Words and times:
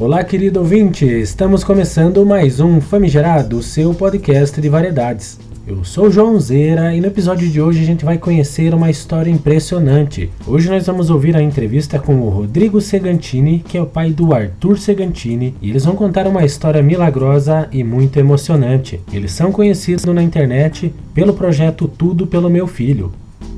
Olá, 0.00 0.22
querido 0.22 0.60
ouvinte! 0.60 1.04
Estamos 1.04 1.64
começando 1.64 2.24
mais 2.24 2.60
um 2.60 2.80
Famigerado, 2.80 3.60
seu 3.60 3.92
podcast 3.92 4.60
de 4.60 4.68
variedades. 4.68 5.40
Eu 5.66 5.84
sou 5.84 6.08
João 6.08 6.38
Zeira 6.38 6.94
e 6.94 7.00
no 7.00 7.08
episódio 7.08 7.48
de 7.48 7.60
hoje 7.60 7.82
a 7.82 7.84
gente 7.84 8.04
vai 8.04 8.16
conhecer 8.16 8.72
uma 8.72 8.90
história 8.90 9.28
impressionante. 9.28 10.30
Hoje 10.46 10.70
nós 10.70 10.86
vamos 10.86 11.10
ouvir 11.10 11.34
a 11.34 11.42
entrevista 11.42 11.98
com 11.98 12.14
o 12.14 12.28
Rodrigo 12.28 12.80
Segantini, 12.80 13.58
que 13.58 13.76
é 13.76 13.82
o 13.82 13.86
pai 13.86 14.12
do 14.12 14.32
Arthur 14.32 14.78
Segantini, 14.78 15.56
e 15.60 15.68
eles 15.68 15.84
vão 15.84 15.96
contar 15.96 16.28
uma 16.28 16.44
história 16.44 16.80
milagrosa 16.80 17.68
e 17.72 17.82
muito 17.82 18.20
emocionante. 18.20 19.00
Eles 19.12 19.32
são 19.32 19.50
conhecidos 19.50 20.04
na 20.04 20.22
internet 20.22 20.94
pelo 21.12 21.34
projeto 21.34 21.88
Tudo 21.88 22.24
pelo 22.24 22.48
Meu 22.48 22.68
Filho. 22.68 23.10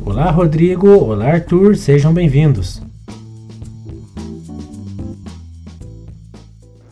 Olá, 0.06 0.30
Rodrigo! 0.30 0.88
Olá, 0.88 1.32
Arthur! 1.32 1.76
Sejam 1.76 2.14
bem-vindos! 2.14 2.89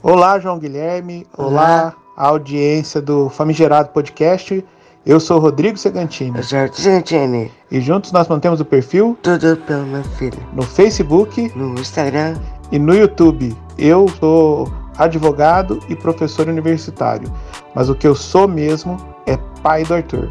Olá, 0.08 0.40
João 0.40 0.58
Guilherme. 0.58 1.26
Olá, 1.36 1.48
Olá 1.50 1.94
audiência 2.16 2.98
do 2.98 3.28
Famigerado 3.28 3.90
Podcast. 3.90 4.64
Eu 5.04 5.20
sou 5.20 5.38
Rodrigo 5.38 5.76
Segantini. 5.76 6.34
Eu 6.34 6.42
sou 6.42 6.66
Segantini. 6.72 7.52
E 7.70 7.78
juntos 7.78 8.10
nós 8.10 8.26
mantemos 8.26 8.58
o 8.58 8.64
perfil 8.64 9.18
Tudo 9.22 9.58
pelo 9.58 9.84
meu 9.84 10.02
filho. 10.02 10.38
No 10.54 10.62
Facebook, 10.62 11.52
no 11.54 11.78
Instagram 11.78 12.38
e 12.72 12.78
no 12.78 12.94
YouTube. 12.94 13.54
Eu 13.76 14.08
sou 14.18 14.72
advogado 14.96 15.78
e 15.90 15.94
professor 15.94 16.48
universitário, 16.48 17.30
mas 17.74 17.90
o 17.90 17.94
que 17.94 18.06
eu 18.08 18.14
sou 18.14 18.48
mesmo 18.48 18.96
é 19.26 19.36
pai 19.62 19.84
do 19.84 19.92
Arthur. 19.92 20.30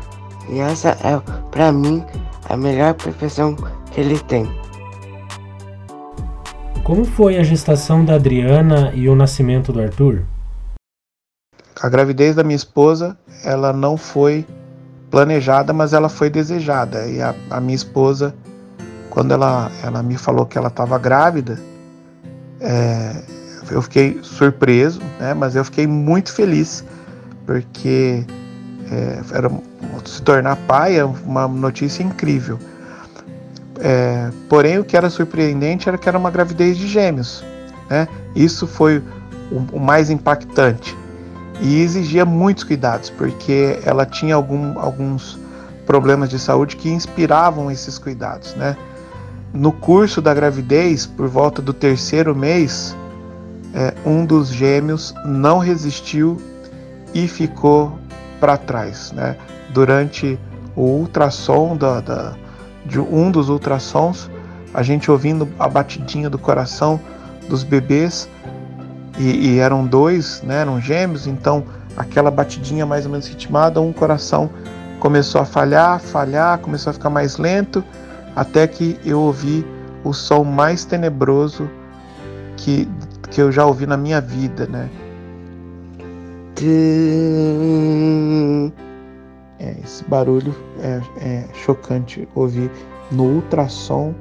E 0.49 0.57
essa 0.57 0.98
é, 1.04 1.21
para 1.52 1.71
mim, 1.71 2.04
a 2.49 2.57
melhor 2.57 2.96
profissão 2.96 3.55
que 3.91 4.02
ele 4.02 4.18
tem. 4.21 4.52
Como 6.88 7.04
foi 7.04 7.38
a 7.38 7.44
gestação 7.44 8.05
da 8.05 8.16
Adriana 8.16 8.93
e 8.96 9.10
o 9.10 9.16
nascimento 9.16 9.74
do 9.74 9.82
Arthur? 9.82 10.24
A 11.82 11.90
gravidez 11.90 12.34
da 12.34 12.46
minha 12.46 12.55
esposa, 12.55 13.18
ela 13.43 13.74
não 13.74 13.98
foi 13.98 14.48
planejada, 15.12 15.74
mas 15.74 15.91
ela 15.91 16.08
foi 16.08 16.30
desejada. 16.30 17.05
E 17.05 17.21
a, 17.21 17.35
a 17.49 17.60
minha 17.60 17.76
esposa, 17.76 18.34
quando 19.10 19.34
ela, 19.34 19.70
ela 19.84 20.02
me 20.02 20.18
falou 20.18 20.46
que 20.46 20.58
ela 20.58 20.70
estava 20.70 20.98
grávida, 20.98 21.60
é, 22.62 23.21
eu 23.70 23.82
fiquei 23.82 24.20
surpreso, 24.24 25.02
né? 25.20 25.34
Mas 25.34 25.58
eu 25.58 25.65
fiquei 25.65 25.85
muito 25.85 26.32
feliz 26.32 26.85
porque 27.46 28.26
é, 28.90 29.35
era, 29.35 29.52
se 30.05 30.21
tornar 30.21 30.55
pai 30.65 30.98
é 30.98 31.04
uma 31.04 31.49
notícia 31.49 32.02
incrível. 32.02 32.58
É, 33.80 34.32
porém, 34.50 34.80
o 34.80 34.84
que 34.84 34.98
era 34.98 35.10
surpreendente 35.10 35.88
era 35.88 35.98
que 35.98 36.08
era 36.08 36.18
uma 36.18 36.32
gravidez 36.32 36.78
de 36.78 36.88
gêmeos. 36.88 37.44
Né? 37.90 38.08
Isso 38.36 38.68
foi 38.68 39.04
o, 39.52 39.78
o 39.78 39.80
mais 39.80 40.10
impactante. 40.10 40.96
E 41.60 41.82
exigia 41.82 42.26
muitos 42.26 42.64
cuidados, 42.64 43.10
porque 43.10 43.80
ela 43.84 44.05
tinha 44.05 44.36
algum, 44.36 44.78
alguns 44.80 45.40
problemas 45.86 46.30
de 46.30 46.38
saúde 46.38 46.76
que 46.76 46.90
inspiravam 46.90 47.72
esses 47.72 47.98
cuidados. 47.98 48.54
Né? 48.55 48.78
No 49.54 49.72
curso 49.72 50.22
da 50.22 50.34
gravidez, 50.34 51.05
por 51.05 51.28
volta 51.28 51.62
do 51.62 51.74
terceiro 51.74 52.36
mês, 52.36 52.96
é, 53.74 53.94
um 54.05 54.26
dos 54.26 54.50
gêmeos 54.50 55.16
não 55.26 55.58
resistiu 55.58 56.40
e 57.14 57.28
ficou 57.28 57.98
para 58.40 58.58
trás. 58.58 59.12
Né? 59.12 59.36
Durante 59.74 60.38
o 60.76 60.84
ultrassom 60.84 61.76
da, 61.76 62.00
da 62.02 62.36
de 62.88 62.99
um 62.99 63.30
dos 63.30 63.49
ultrassons, 63.49 64.30
a 64.74 64.81
gente 64.81 65.12
ouvindo 65.12 65.47
a 65.59 65.68
batidinha 65.68 66.30
do 66.30 66.38
coração 66.38 67.00
dos 67.50 67.63
bebês, 67.63 68.30
e, 69.19 69.53
e, 69.53 69.59
eram 69.59 69.85
dois, 69.85 70.41
né, 70.44 70.62
eram 70.62 70.80
gêmeos, 70.80 71.25
então 71.25 71.63
aquela 71.96 72.30
batidinha 72.30 72.86
mais 72.86 73.06
ou 73.06 73.12
menos 73.12 73.28
ritmada, 73.28 73.81
um 73.81 73.92
coração 73.92 74.50
começou 75.00 75.42
a 75.42 75.46
falhar, 75.46 76.00
falhar, 76.00 76.59
começou 76.59 76.92
a 76.92 76.94
ficar 76.94 77.09
mais 77.09 77.38
lento, 77.38 77.84
até 78.36 78.68
que 78.68 79.00
eu 79.04 79.19
ouvi 79.19 79.66
o 80.04 80.14
som 80.14 80.44
mais 80.44 80.86
tenebroso 80.86 81.68
que, 82.56 82.88
que 83.31 83.42
eu 83.42 83.52
já 83.52 83.66
ouvi 83.66 83.88
na 83.88 83.98
minha 83.98 84.22
vida, 84.22 84.68
né? 84.68 84.90
É, 89.59 89.75
esse 89.84 90.03
barulho 90.06 90.53
é, 90.79 91.01
é, 91.19 91.45
chocante 91.53 92.28
ouvir 92.35 92.69
no 93.12 93.23
ultrassom 93.23 94.13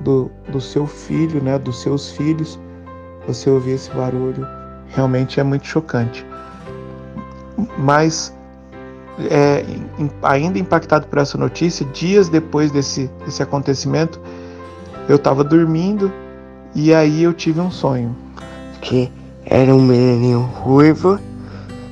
do, 0.00 0.30
do 0.50 0.60
seu 0.60 0.86
filho, 0.86 1.42
né, 1.42 1.58
dos 1.58 1.82
seus 1.82 2.10
filhos, 2.12 2.58
você 3.26 3.50
ouvir 3.50 3.72
esse 3.72 3.90
barulho 3.90 4.46
realmente 4.88 5.40
é 5.40 5.42
muito 5.42 5.66
chocante. 5.66 6.24
Mas 7.76 8.34
é, 9.28 9.64
ainda 10.22 10.58
impactado 10.58 11.06
por 11.06 11.18
essa 11.18 11.36
notícia, 11.36 11.84
dias 11.86 12.28
depois 12.28 12.70
desse, 12.70 13.10
desse 13.24 13.42
acontecimento, 13.42 14.20
eu 15.08 15.16
estava 15.16 15.42
dormindo 15.42 16.12
e 16.74 16.94
aí 16.94 17.22
eu 17.24 17.34
tive 17.34 17.60
um 17.60 17.70
sonho. 17.70 18.14
Que 18.80 19.10
era 19.44 19.74
um 19.74 19.82
menininho 19.82 20.40
ruivo 20.40 21.18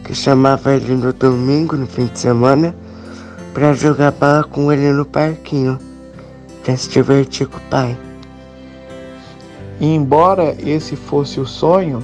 que 0.09 0.15
chamava 0.15 0.75
ele 0.75 0.95
no 0.95 1.13
domingo, 1.13 1.77
no 1.77 1.87
fim 1.87 2.07
de 2.07 2.19
semana, 2.19 2.75
para 3.53 3.75
jogar 3.75 4.11
bola 4.11 4.43
com 4.43 4.73
ele 4.73 4.91
no 4.91 5.05
parquinho, 5.05 5.79
para 6.65 6.75
se 6.79 6.89
divertir 6.89 7.47
com 7.47 7.59
o 7.59 7.61
pai. 7.69 7.95
E 9.79 9.95
embora 9.95 10.57
esse 10.67 10.97
fosse 10.97 11.39
o 11.39 11.47
sonho, 11.47 12.03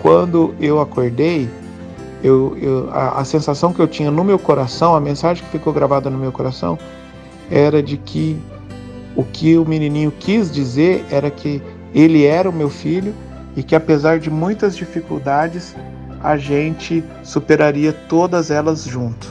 quando 0.00 0.54
eu 0.60 0.80
acordei, 0.80 1.50
eu, 2.22 2.56
eu, 2.62 2.88
a, 2.92 3.22
a 3.22 3.24
sensação 3.24 3.72
que 3.72 3.80
eu 3.80 3.88
tinha 3.88 4.08
no 4.08 4.22
meu 4.22 4.38
coração, 4.38 4.94
a 4.94 5.00
mensagem 5.00 5.42
que 5.42 5.50
ficou 5.50 5.72
gravada 5.72 6.08
no 6.08 6.16
meu 6.16 6.30
coração, 6.30 6.78
era 7.50 7.82
de 7.82 7.96
que 7.96 8.40
o 9.16 9.24
que 9.24 9.58
o 9.58 9.66
menininho 9.66 10.12
quis 10.12 10.48
dizer 10.48 11.04
era 11.10 11.28
que 11.28 11.60
ele 11.92 12.24
era 12.24 12.48
o 12.48 12.52
meu 12.52 12.70
filho 12.70 13.12
e 13.56 13.64
que 13.64 13.74
apesar 13.74 14.20
de 14.20 14.30
muitas 14.30 14.76
dificuldades, 14.76 15.74
a 16.24 16.38
gente 16.38 17.04
superaria 17.22 17.92
todas 17.92 18.50
elas 18.50 18.84
junto. 18.84 19.30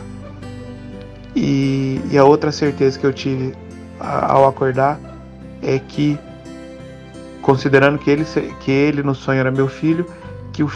E, 1.35 1.99
e 2.11 2.17
a 2.19 2.23
outra 2.23 2.51
certeza 2.51 2.99
que 2.99 3.05
eu 3.05 3.11
tive 3.11 3.55
ao 3.99 4.47
acordar 4.47 4.99
é 5.63 5.79
que, 5.79 6.19
considerando 7.41 7.97
que 7.97 8.11
ele, 8.11 8.23
que 8.59 8.71
ele 8.71 9.01
no 9.01 9.15
sonho 9.15 9.39
era 9.39 9.49
meu 9.49 9.67
filho, 9.67 10.05
que 10.51 10.61
o, 10.61 10.71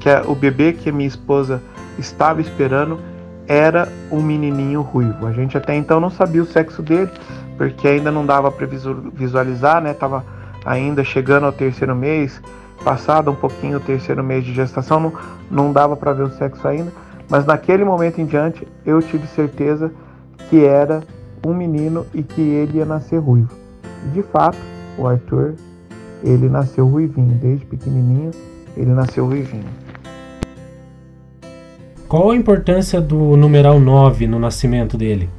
que 0.00 0.10
a, 0.10 0.24
o 0.26 0.34
bebê 0.34 0.72
que 0.72 0.88
a 0.88 0.92
minha 0.92 1.06
esposa 1.06 1.62
estava 1.96 2.40
esperando 2.40 2.98
era 3.46 3.88
um 4.10 4.20
menininho 4.20 4.80
ruivo. 4.80 5.24
A 5.24 5.32
gente 5.32 5.56
até 5.56 5.76
então 5.76 6.00
não 6.00 6.10
sabia 6.10 6.42
o 6.42 6.46
sexo 6.46 6.82
dele, 6.82 7.10
porque 7.56 7.86
ainda 7.86 8.10
não 8.10 8.26
dava 8.26 8.50
para 8.50 8.66
visualizar, 9.12 9.80
né? 9.80 9.94
Tava 9.94 10.24
ainda 10.64 11.04
chegando 11.04 11.46
ao 11.46 11.52
terceiro 11.52 11.94
mês, 11.94 12.42
passado 12.84 13.30
um 13.30 13.34
pouquinho 13.34 13.78
o 13.78 13.80
terceiro 13.80 14.22
mês 14.22 14.44
de 14.44 14.52
gestação, 14.52 15.00
não, 15.00 15.12
não 15.50 15.72
dava 15.72 15.96
para 15.96 16.12
ver 16.12 16.24
o 16.24 16.30
sexo 16.30 16.66
ainda, 16.66 16.92
mas 17.28 17.46
naquele 17.46 17.84
momento 17.84 18.20
em 18.20 18.26
diante 18.26 18.66
eu 18.84 19.00
tive 19.00 19.26
certeza 19.26 19.92
que 20.48 20.64
era 20.64 21.02
um 21.46 21.54
menino 21.54 22.06
e 22.12 22.22
que 22.22 22.40
ele 22.40 22.78
ia 22.78 22.84
nascer 22.84 23.18
ruivo. 23.18 23.54
De 24.12 24.22
fato, 24.22 24.58
o 24.98 25.06
Arthur, 25.06 25.54
ele 26.22 26.48
nasceu 26.48 26.86
ruivinho, 26.86 27.34
desde 27.40 27.64
pequenininho, 27.64 28.30
ele 28.76 28.90
nasceu 28.90 29.26
ruivinho. 29.26 29.64
Qual 32.08 32.30
a 32.30 32.36
importância 32.36 33.00
do 33.00 33.36
numeral 33.36 33.78
9 33.78 34.26
no 34.26 34.38
nascimento 34.38 34.96
dele? 34.96 35.30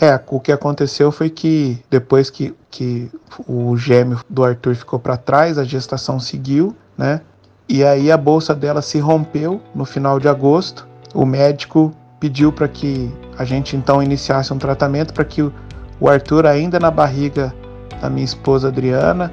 É, 0.00 0.20
o 0.28 0.40
que 0.40 0.50
aconteceu 0.50 1.12
foi 1.12 1.30
que 1.30 1.80
depois 1.88 2.28
que, 2.28 2.54
que 2.70 3.10
o 3.46 3.76
gêmeo 3.76 4.20
do 4.28 4.44
Arthur 4.44 4.74
ficou 4.74 4.98
para 4.98 5.16
trás, 5.16 5.58
a 5.58 5.64
gestação 5.64 6.18
seguiu 6.18 6.74
né? 6.96 7.20
E 7.68 7.84
aí 7.84 8.12
a 8.12 8.16
bolsa 8.16 8.54
dela 8.54 8.82
se 8.82 8.98
rompeu 8.98 9.60
no 9.74 9.84
final 9.84 10.18
de 10.18 10.28
agosto. 10.28 10.86
O 11.14 11.24
médico 11.24 11.92
pediu 12.20 12.52
para 12.52 12.68
que 12.68 13.12
a 13.38 13.44
gente 13.44 13.76
então 13.76 14.02
iniciasse 14.02 14.52
um 14.52 14.58
tratamento 14.58 15.12
para 15.12 15.24
que 15.24 15.42
o 15.42 16.08
Arthur, 16.08 16.46
ainda 16.46 16.78
na 16.78 16.90
barriga 16.90 17.54
da 18.00 18.10
minha 18.10 18.24
esposa 18.24 18.68
Adriana, 18.68 19.32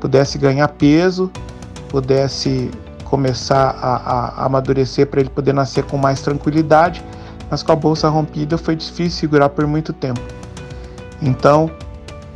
pudesse 0.00 0.38
ganhar 0.38 0.68
peso, 0.68 1.30
pudesse 1.88 2.70
começar 3.04 3.70
a, 3.80 3.96
a, 3.96 4.28
a 4.42 4.44
amadurecer 4.46 5.06
para 5.06 5.20
ele 5.20 5.30
poder 5.30 5.52
nascer 5.52 5.84
com 5.84 5.96
mais 5.96 6.20
tranquilidade. 6.20 7.04
Mas 7.50 7.62
com 7.62 7.72
a 7.72 7.76
bolsa 7.76 8.08
rompida 8.08 8.58
foi 8.58 8.76
difícil 8.76 9.20
segurar 9.20 9.48
por 9.48 9.66
muito 9.66 9.92
tempo. 9.92 10.20
Então 11.22 11.70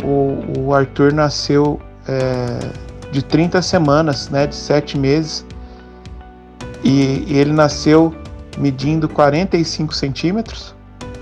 o, 0.02 0.60
o 0.60 0.74
Arthur 0.74 1.12
nasceu 1.12 1.80
é, 2.06 2.58
de 3.10 3.22
30 3.22 3.60
semanas, 3.62 4.28
né, 4.28 4.46
de 4.46 4.54
7 4.54 4.98
meses. 4.98 5.44
E, 6.82 7.24
e 7.26 7.36
ele 7.36 7.52
nasceu 7.52 8.14
medindo 8.58 9.08
45 9.08 9.94
centímetros, 9.94 10.74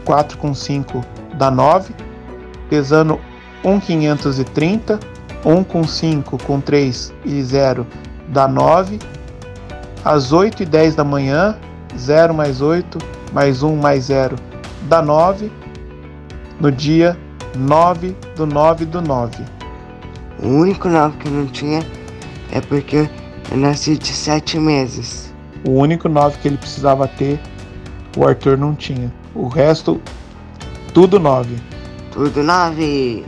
4,5 0.07 1.05
dá 1.35 1.51
9, 1.51 1.95
pesando 2.71 3.19
1,530, 3.65 4.99
1,5 5.45 6.43
com 6.43 6.61
3 6.61 7.13
e 7.25 7.43
0 7.43 7.87
dá 8.29 8.47
9, 8.47 8.99
às 10.05 10.33
8 10.33 10.63
e 10.63 10.67
10 10.67 10.95
da 10.95 11.05
manhã, 11.05 11.57
0 11.97 12.35
mais 12.35 12.61
8, 12.61 12.99
mais 13.33 13.63
1 13.63 13.77
mais 13.77 14.05
0 14.05 14.37
dá 14.83 15.03
9, 15.03 15.51
no 16.61 16.73
dia 16.73 17.17
9 17.57 18.17
do 18.37 18.47
9 18.47 18.85
do 18.87 19.03
9. 19.03 19.45
O 20.43 20.49
único 20.49 20.89
9 20.89 21.17
que 21.19 21.29
não 21.29 21.47
tinha 21.47 21.81
é 22.53 22.61
porque 22.61 23.09
eu 23.51 23.57
nasci 23.57 23.97
de 23.97 24.09
7 24.09 24.59
meses. 24.59 25.33
O 25.65 25.73
único 25.73 26.09
9 26.09 26.39
que 26.39 26.49
ele 26.49 26.57
precisava 26.57 27.09
ter, 27.09 27.41
o 28.17 28.27
Arthur 28.27 28.57
não 28.57 28.75
tinha. 28.75 29.13
O 29.35 29.49
resto, 29.49 30.01
tudo 30.95 31.19
9. 31.19 31.57
Tudo 32.13 32.43
9. 32.43 33.25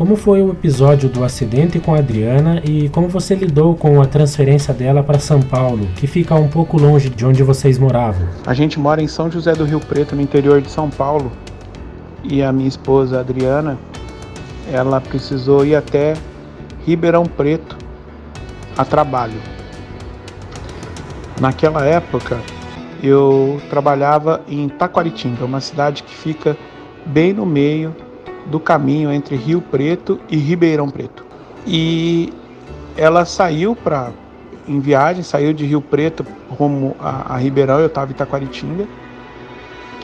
Como 0.00 0.16
foi 0.16 0.42
o 0.42 0.52
episódio 0.52 1.10
do 1.10 1.22
acidente 1.22 1.78
com 1.78 1.94
a 1.94 1.98
Adriana 1.98 2.62
e 2.64 2.88
como 2.88 3.06
você 3.06 3.34
lidou 3.34 3.74
com 3.74 4.00
a 4.00 4.06
transferência 4.06 4.72
dela 4.72 5.02
para 5.02 5.18
São 5.18 5.42
Paulo, 5.42 5.86
que 5.94 6.06
fica 6.06 6.34
um 6.34 6.48
pouco 6.48 6.80
longe 6.80 7.10
de 7.10 7.26
onde 7.26 7.42
vocês 7.42 7.78
moravam? 7.78 8.26
A 8.46 8.54
gente 8.54 8.80
mora 8.80 9.02
em 9.02 9.06
São 9.06 9.30
José 9.30 9.52
do 9.52 9.66
Rio 9.66 9.78
Preto, 9.78 10.16
no 10.16 10.22
interior 10.22 10.62
de 10.62 10.70
São 10.70 10.88
Paulo, 10.88 11.30
e 12.24 12.42
a 12.42 12.50
minha 12.50 12.66
esposa 12.66 13.20
Adriana, 13.20 13.78
ela 14.72 15.02
precisou 15.02 15.66
ir 15.66 15.74
até 15.74 16.14
Ribeirão 16.86 17.26
Preto 17.26 17.76
a 18.78 18.86
trabalho. 18.86 19.38
Naquela 21.38 21.84
época, 21.84 22.38
eu 23.02 23.60
trabalhava 23.68 24.40
em 24.48 24.66
Taquaritinga, 24.66 25.44
uma 25.44 25.60
cidade 25.60 26.02
que 26.02 26.14
fica 26.14 26.56
bem 27.04 27.34
no 27.34 27.44
meio 27.44 27.94
do 28.50 28.58
caminho 28.58 29.12
entre 29.12 29.36
Rio 29.36 29.60
Preto 29.60 30.20
e 30.28 30.36
Ribeirão 30.36 30.88
Preto. 30.88 31.24
E 31.66 32.32
ela 32.96 33.24
saiu 33.24 33.76
para 33.76 34.10
em 34.68 34.78
viagem, 34.80 35.22
saiu 35.22 35.52
de 35.52 35.64
Rio 35.64 35.80
Preto 35.80 36.24
rumo 36.50 36.94
a, 36.98 37.34
a 37.34 37.36
Ribeirão, 37.38 37.80
eu 37.80 37.86
estava 37.86 38.10
em 38.10 38.14
Taquaritinga. 38.14 38.86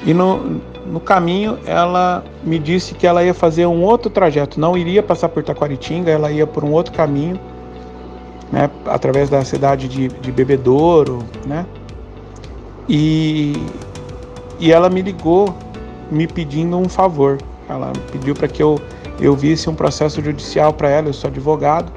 E 0.05 0.15
no, 0.15 0.61
no 0.87 1.01
caminho 1.01 1.59
ela 1.67 2.25
me 2.45 2.59
disse 2.59 2.95
que 2.95 3.07
ela 3.07 3.25
ia 3.25 3.35
fazer 3.35 3.67
um 3.67 3.83
outro 3.83 4.11
trajeto, 4.11 4.61
não 4.61 4.77
iria 4.77 5.03
passar 5.03 5.29
por 5.29 5.43
Taquaritinga, 5.43 6.11
ela 6.11 6.31
ia 6.31 6.47
por 6.47 6.65
um 6.65 6.73
outro 6.73 6.93
caminho 6.93 7.39
né, 8.53 8.71
através 8.87 9.29
da 9.29 9.45
cidade 9.45 9.89
de, 9.89 10.09
de 10.09 10.33
Bebedouro, 10.33 11.25
né? 11.47 11.67
E, 12.89 13.55
e 14.61 14.71
ela 14.71 14.89
me 14.89 15.03
ligou 15.03 15.53
me 16.11 16.27
pedindo 16.27 16.77
um 16.77 16.89
favor. 16.89 17.39
Ela 17.69 17.93
pediu 18.13 18.35
para 18.35 18.49
que 18.49 18.63
eu, 18.63 18.81
eu 19.21 19.35
visse 19.35 19.69
um 19.69 19.75
processo 19.75 20.23
judicial 20.23 20.73
para 20.73 20.89
ela. 20.89 21.09
Eu 21.09 21.13
sou 21.13 21.29
advogado, 21.29 21.93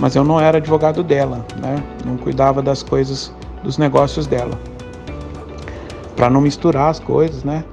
mas 0.00 0.16
eu 0.16 0.24
não 0.24 0.40
era 0.40 0.58
advogado 0.58 1.02
dela, 1.02 1.44
né? 1.60 1.82
Não 2.04 2.16
cuidava 2.16 2.62
das 2.62 2.82
coisas, 2.82 3.32
dos 3.62 3.78
negócios 3.78 4.26
dela, 4.26 4.58
para 6.16 6.30
não 6.30 6.40
misturar 6.40 6.90
as 6.90 6.98
coisas, 6.98 7.44
né? 7.44 7.64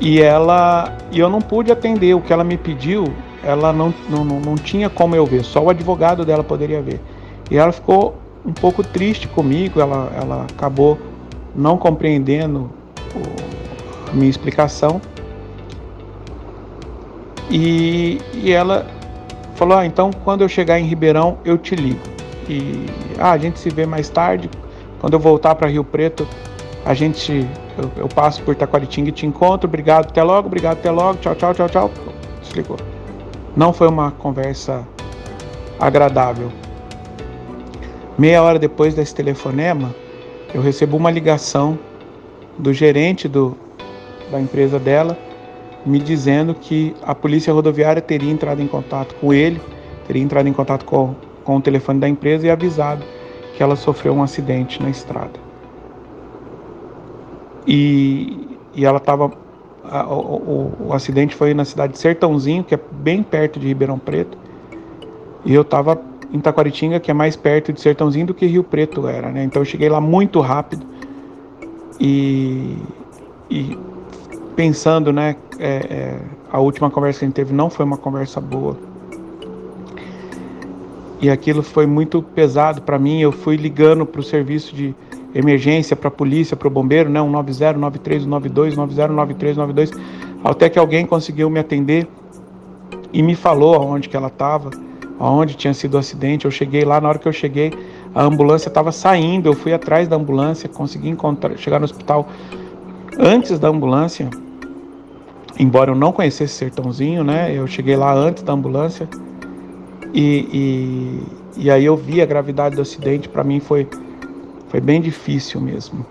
E 0.00 0.20
ela, 0.20 0.92
e 1.10 1.18
eu 1.18 1.30
não 1.30 1.40
pude 1.40 1.72
atender 1.72 2.14
o 2.14 2.20
que 2.20 2.32
ela 2.32 2.44
me 2.44 2.56
pediu 2.56 3.04
ela 3.46 3.72
não, 3.72 3.94
não, 4.08 4.24
não 4.24 4.56
tinha 4.56 4.90
como 4.90 5.14
eu 5.14 5.24
ver, 5.24 5.44
só 5.44 5.62
o 5.62 5.70
advogado 5.70 6.24
dela 6.24 6.42
poderia 6.42 6.82
ver. 6.82 7.00
E 7.48 7.56
ela 7.56 7.70
ficou 7.70 8.16
um 8.44 8.52
pouco 8.52 8.82
triste 8.82 9.28
comigo, 9.28 9.80
ela, 9.80 10.10
ela 10.16 10.46
acabou 10.50 10.98
não 11.54 11.78
compreendendo 11.78 12.68
a 14.10 14.12
minha 14.12 14.28
explicação. 14.28 15.00
E, 17.50 18.20
e 18.34 18.52
ela 18.52 18.86
falou: 19.54 19.78
ah, 19.78 19.86
então 19.86 20.10
quando 20.24 20.42
eu 20.42 20.48
chegar 20.48 20.78
em 20.78 20.84
Ribeirão 20.84 21.38
eu 21.44 21.56
te 21.56 21.74
ligo. 21.74 22.00
E 22.48 22.86
ah, 23.18 23.32
a 23.32 23.38
gente 23.38 23.58
se 23.58 23.70
vê 23.70 23.86
mais 23.86 24.08
tarde. 24.08 24.50
Quando 25.00 25.14
eu 25.14 25.20
voltar 25.20 25.54
para 25.54 25.68
Rio 25.68 25.84
Preto, 25.84 26.26
a 26.84 26.94
gente 26.94 27.46
eu, 27.78 27.90
eu 27.96 28.08
passo 28.08 28.42
por 28.42 28.54
Taquaritinga 28.54 29.10
e 29.10 29.12
te 29.12 29.26
encontro. 29.26 29.68
Obrigado, 29.68 30.06
até 30.06 30.22
logo, 30.22 30.46
obrigado, 30.46 30.78
até 30.78 30.90
logo. 30.90 31.18
Tchau, 31.18 31.34
tchau, 31.34 31.54
tchau, 31.54 31.68
tchau. 31.68 31.90
Desligou. 32.40 32.76
Não 33.56 33.72
foi 33.72 33.88
uma 33.88 34.10
conversa 34.10 34.86
agradável. 35.78 36.50
Meia 38.18 38.42
hora 38.42 38.58
depois 38.58 38.94
desse 38.94 39.14
telefonema, 39.14 39.94
eu 40.54 40.62
recebo 40.62 40.96
uma 40.96 41.10
ligação 41.10 41.78
do 42.58 42.72
gerente 42.72 43.28
do, 43.28 43.56
da 44.30 44.40
empresa 44.40 44.78
dela 44.78 45.18
me 45.86 46.00
dizendo 46.00 46.54
que 46.54 46.94
a 47.02 47.14
polícia 47.14 47.52
rodoviária 47.52 48.02
teria 48.02 48.30
entrado 48.30 48.60
em 48.60 48.66
contato 48.66 49.14
com 49.20 49.32
ele, 49.32 49.60
teria 50.06 50.22
entrado 50.22 50.48
em 50.48 50.52
contato 50.52 50.84
com, 50.84 51.14
com 51.44 51.56
o 51.56 51.60
telefone 51.60 52.00
da 52.00 52.08
empresa 52.08 52.46
e 52.46 52.50
avisado 52.50 53.04
que 53.56 53.62
ela 53.62 53.76
sofreu 53.76 54.12
um 54.12 54.22
acidente 54.22 54.82
na 54.82 54.90
estrada. 54.90 55.38
E, 57.66 58.58
e 58.74 58.84
ela 58.84 58.98
estava 58.98 59.32
o, 60.08 60.88
o, 60.88 60.92
acidente 60.92 61.34
foi 61.34 61.54
na 61.54 61.64
cidade 61.64 61.92
de 61.92 61.98
Sertãozinho, 61.98 62.64
que 62.64 62.74
é 62.74 62.80
bem 62.90 63.22
perto 63.22 63.60
de 63.60 63.68
Ribeirão 63.68 63.98
Preto. 63.98 64.36
E 65.44 65.54
eu 65.54 65.62
estava 65.62 66.00
em 66.32 66.40
Taquaritinga, 66.40 66.98
que 66.98 67.10
é 67.10 67.14
mais 67.14 67.36
perto 67.36 67.72
de 67.72 67.80
Sertãozinho 67.80 68.26
do 68.26 68.34
que 68.34 68.46
Rio 68.46 68.64
Preto 68.64 69.06
era, 69.06 69.30
né? 69.30 69.44
Então 69.44 69.62
eu 69.62 69.66
cheguei 69.66 69.88
lá 69.88 70.00
muito 70.00 70.40
rápido 70.40 70.84
e, 72.00 72.76
e 73.48 73.78
pensando, 74.56 75.12
né? 75.12 75.36
É, 75.58 75.86
é, 75.90 76.20
a 76.52 76.60
última 76.60 76.90
conversa 76.90 77.20
que 77.20 77.24
a 77.24 77.28
gente 77.28 77.36
teve 77.36 77.54
não 77.54 77.70
foi 77.70 77.84
uma 77.84 77.96
conversa 77.96 78.40
boa. 78.40 78.76
E 81.20 81.30
aquilo 81.30 81.62
foi 81.62 81.86
muito 81.86 82.22
pesado 82.22 82.82
para 82.82 82.98
mim. 82.98 83.20
Eu 83.20 83.32
fui 83.32 83.56
ligando 83.56 84.04
para 84.04 84.20
o 84.20 84.24
serviço 84.24 84.74
de 84.74 84.94
emergência 85.34 85.94
para 85.94 86.08
a 86.08 86.10
polícia, 86.10 86.56
para 86.56 86.68
o 86.68 86.70
bombeiro, 86.70 87.10
né? 87.10 87.20
190, 87.20 87.78
93, 87.78 88.26
92, 88.26 88.76
90, 88.76 89.08
93, 89.08 89.56
92, 89.56 89.90
até 90.44 90.68
que 90.68 90.78
alguém 90.78 91.06
conseguiu 91.06 91.50
me 91.50 91.58
atender 91.58 92.06
e 93.12 93.22
me 93.22 93.34
falou 93.34 93.74
aonde 93.74 94.08
que 94.08 94.16
ela 94.16 94.28
estava, 94.28 94.70
aonde 95.18 95.54
tinha 95.54 95.74
sido 95.74 95.94
o 95.94 95.98
acidente. 95.98 96.44
Eu 96.44 96.50
cheguei 96.50 96.84
lá, 96.84 97.00
na 97.00 97.08
hora 97.08 97.18
que 97.18 97.28
eu 97.28 97.32
cheguei, 97.32 97.72
a 98.14 98.22
ambulância 98.22 98.68
estava 98.68 98.92
saindo, 98.92 99.48
eu 99.48 99.54
fui 99.54 99.72
atrás 99.72 100.08
da 100.08 100.16
ambulância, 100.16 100.68
consegui 100.68 101.08
encontrar, 101.08 101.56
chegar 101.58 101.78
no 101.78 101.84
hospital 101.84 102.28
antes 103.18 103.58
da 103.58 103.68
ambulância. 103.68 104.30
Embora 105.58 105.90
eu 105.90 105.94
não 105.94 106.12
conhecesse 106.12 106.54
Sertãozinho, 106.54 107.24
né? 107.24 107.52
Eu 107.54 107.66
cheguei 107.66 107.96
lá 107.96 108.12
antes 108.14 108.42
da 108.42 108.52
ambulância 108.52 109.08
e, 110.12 110.48
e, 111.56 111.62
e 111.64 111.70
aí 111.70 111.84
eu 111.84 111.96
vi 111.96 112.20
a 112.20 112.26
gravidade 112.26 112.76
do 112.76 112.82
acidente. 112.82 113.28
Para 113.28 113.42
mim 113.42 113.60
foi 113.60 113.88
foi 114.68 114.80
bem 114.80 115.00
difícil 115.00 115.60
mesmo. 115.60 116.04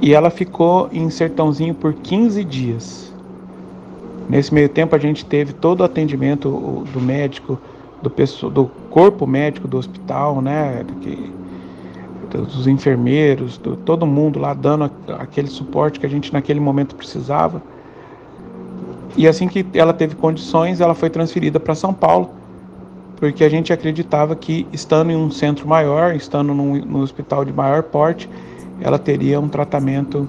E 0.00 0.14
ela 0.14 0.30
ficou 0.30 0.88
em 0.92 1.08
Sertãozinho 1.10 1.74
por 1.74 1.94
15 1.94 2.44
dias. 2.44 3.12
Nesse 4.28 4.52
meio 4.52 4.68
tempo 4.68 4.94
a 4.94 4.98
gente 4.98 5.24
teve 5.24 5.52
todo 5.52 5.80
o 5.80 5.84
atendimento 5.84 6.84
do 6.92 7.00
médico, 7.00 7.58
do, 8.02 8.10
pessoal, 8.10 8.52
do 8.52 8.66
corpo 8.90 9.26
médico 9.26 9.66
do 9.66 9.78
hospital, 9.78 10.40
né? 10.40 10.84
dos 12.30 12.66
enfermeiros, 12.66 13.58
do, 13.58 13.76
todo 13.76 14.06
mundo 14.06 14.38
lá 14.38 14.54
dando 14.54 14.90
aquele 15.18 15.48
suporte 15.48 16.00
que 16.00 16.06
a 16.06 16.08
gente 16.08 16.32
naquele 16.32 16.60
momento 16.60 16.94
precisava. 16.94 17.62
E 19.16 19.28
assim 19.28 19.46
que 19.48 19.66
ela 19.74 19.92
teve 19.92 20.14
condições, 20.14 20.80
ela 20.80 20.94
foi 20.94 21.10
transferida 21.10 21.60
para 21.60 21.74
São 21.74 21.92
Paulo 21.92 22.30
porque 23.22 23.44
a 23.44 23.48
gente 23.48 23.72
acreditava 23.72 24.34
que 24.34 24.66
estando 24.72 25.12
em 25.12 25.16
um 25.16 25.30
centro 25.30 25.64
maior, 25.64 26.12
estando 26.12 26.52
num, 26.52 26.84
num 26.84 27.02
hospital 27.02 27.44
de 27.44 27.52
maior 27.52 27.84
porte, 27.84 28.28
ela 28.80 28.98
teria 28.98 29.38
um 29.38 29.48
tratamento 29.48 30.28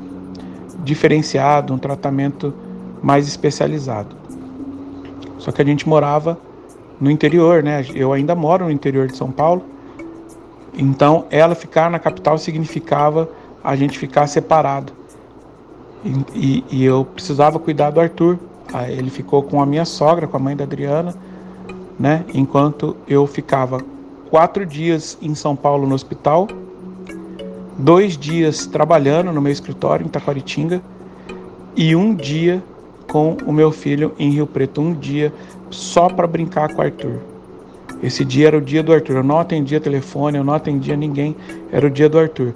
diferenciado, 0.83 1.73
um 1.73 1.79
tratamento 1.79 2.53
mais 3.01 3.27
especializado. 3.27 4.15
Só 5.39 5.51
que 5.51 5.59
a 5.59 5.65
gente 5.65 5.89
morava 5.89 6.37
no 7.01 7.09
interior, 7.09 7.63
né? 7.63 7.83
Eu 7.95 8.13
ainda 8.13 8.35
moro 8.35 8.65
no 8.65 8.71
interior 8.71 9.07
de 9.07 9.17
São 9.17 9.31
Paulo. 9.31 9.65
Então, 10.77 11.25
ela 11.31 11.55
ficar 11.55 11.89
na 11.89 11.97
capital 11.97 12.37
significava 12.37 13.27
a 13.63 13.75
gente 13.75 13.97
ficar 13.97 14.27
separado. 14.27 14.93
E, 16.05 16.25
e, 16.35 16.63
e 16.69 16.85
eu 16.85 17.03
precisava 17.05 17.57
cuidar 17.57 17.89
do 17.89 17.99
Arthur. 17.99 18.37
Ele 18.87 19.09
ficou 19.09 19.43
com 19.43 19.61
a 19.61 19.65
minha 19.65 19.85
sogra, 19.85 20.27
com 20.27 20.37
a 20.37 20.39
mãe 20.39 20.55
da 20.55 20.63
Adriana 20.63 21.13
né? 21.99 22.25
Enquanto 22.33 22.95
eu 23.07 23.25
ficava 23.27 23.81
quatro 24.29 24.65
dias 24.65 25.17
em 25.21 25.35
São 25.35 25.55
Paulo 25.55 25.87
no 25.87 25.95
hospital, 25.95 26.47
dois 27.77 28.17
dias 28.17 28.65
trabalhando 28.65 29.31
no 29.31 29.41
meu 29.41 29.51
escritório 29.51 30.05
em 30.05 30.09
Taquaritinga 30.09 30.81
e 31.75 31.95
um 31.95 32.15
dia 32.15 32.63
com 33.11 33.37
o 33.45 33.51
meu 33.51 33.71
filho 33.71 34.13
em 34.17 34.31
Rio 34.31 34.47
Preto, 34.47 34.81
um 34.81 34.93
dia 34.93 35.33
só 35.69 36.09
para 36.09 36.25
brincar 36.25 36.73
com 36.73 36.81
o 36.81 36.85
Arthur. 36.85 37.19
Esse 38.01 38.25
dia 38.25 38.47
era 38.47 38.57
o 38.57 38.61
dia 38.61 38.83
do 38.83 38.91
Arthur. 38.91 39.17
Eu 39.17 39.23
não 39.23 39.39
atendia 39.39 39.79
telefone, 39.79 40.37
eu 40.37 40.43
não 40.43 40.53
atendia 40.53 40.95
ninguém. 40.97 41.35
Era 41.71 41.87
o 41.87 41.89
dia 41.89 42.09
do 42.09 42.19
Arthur. 42.19 42.53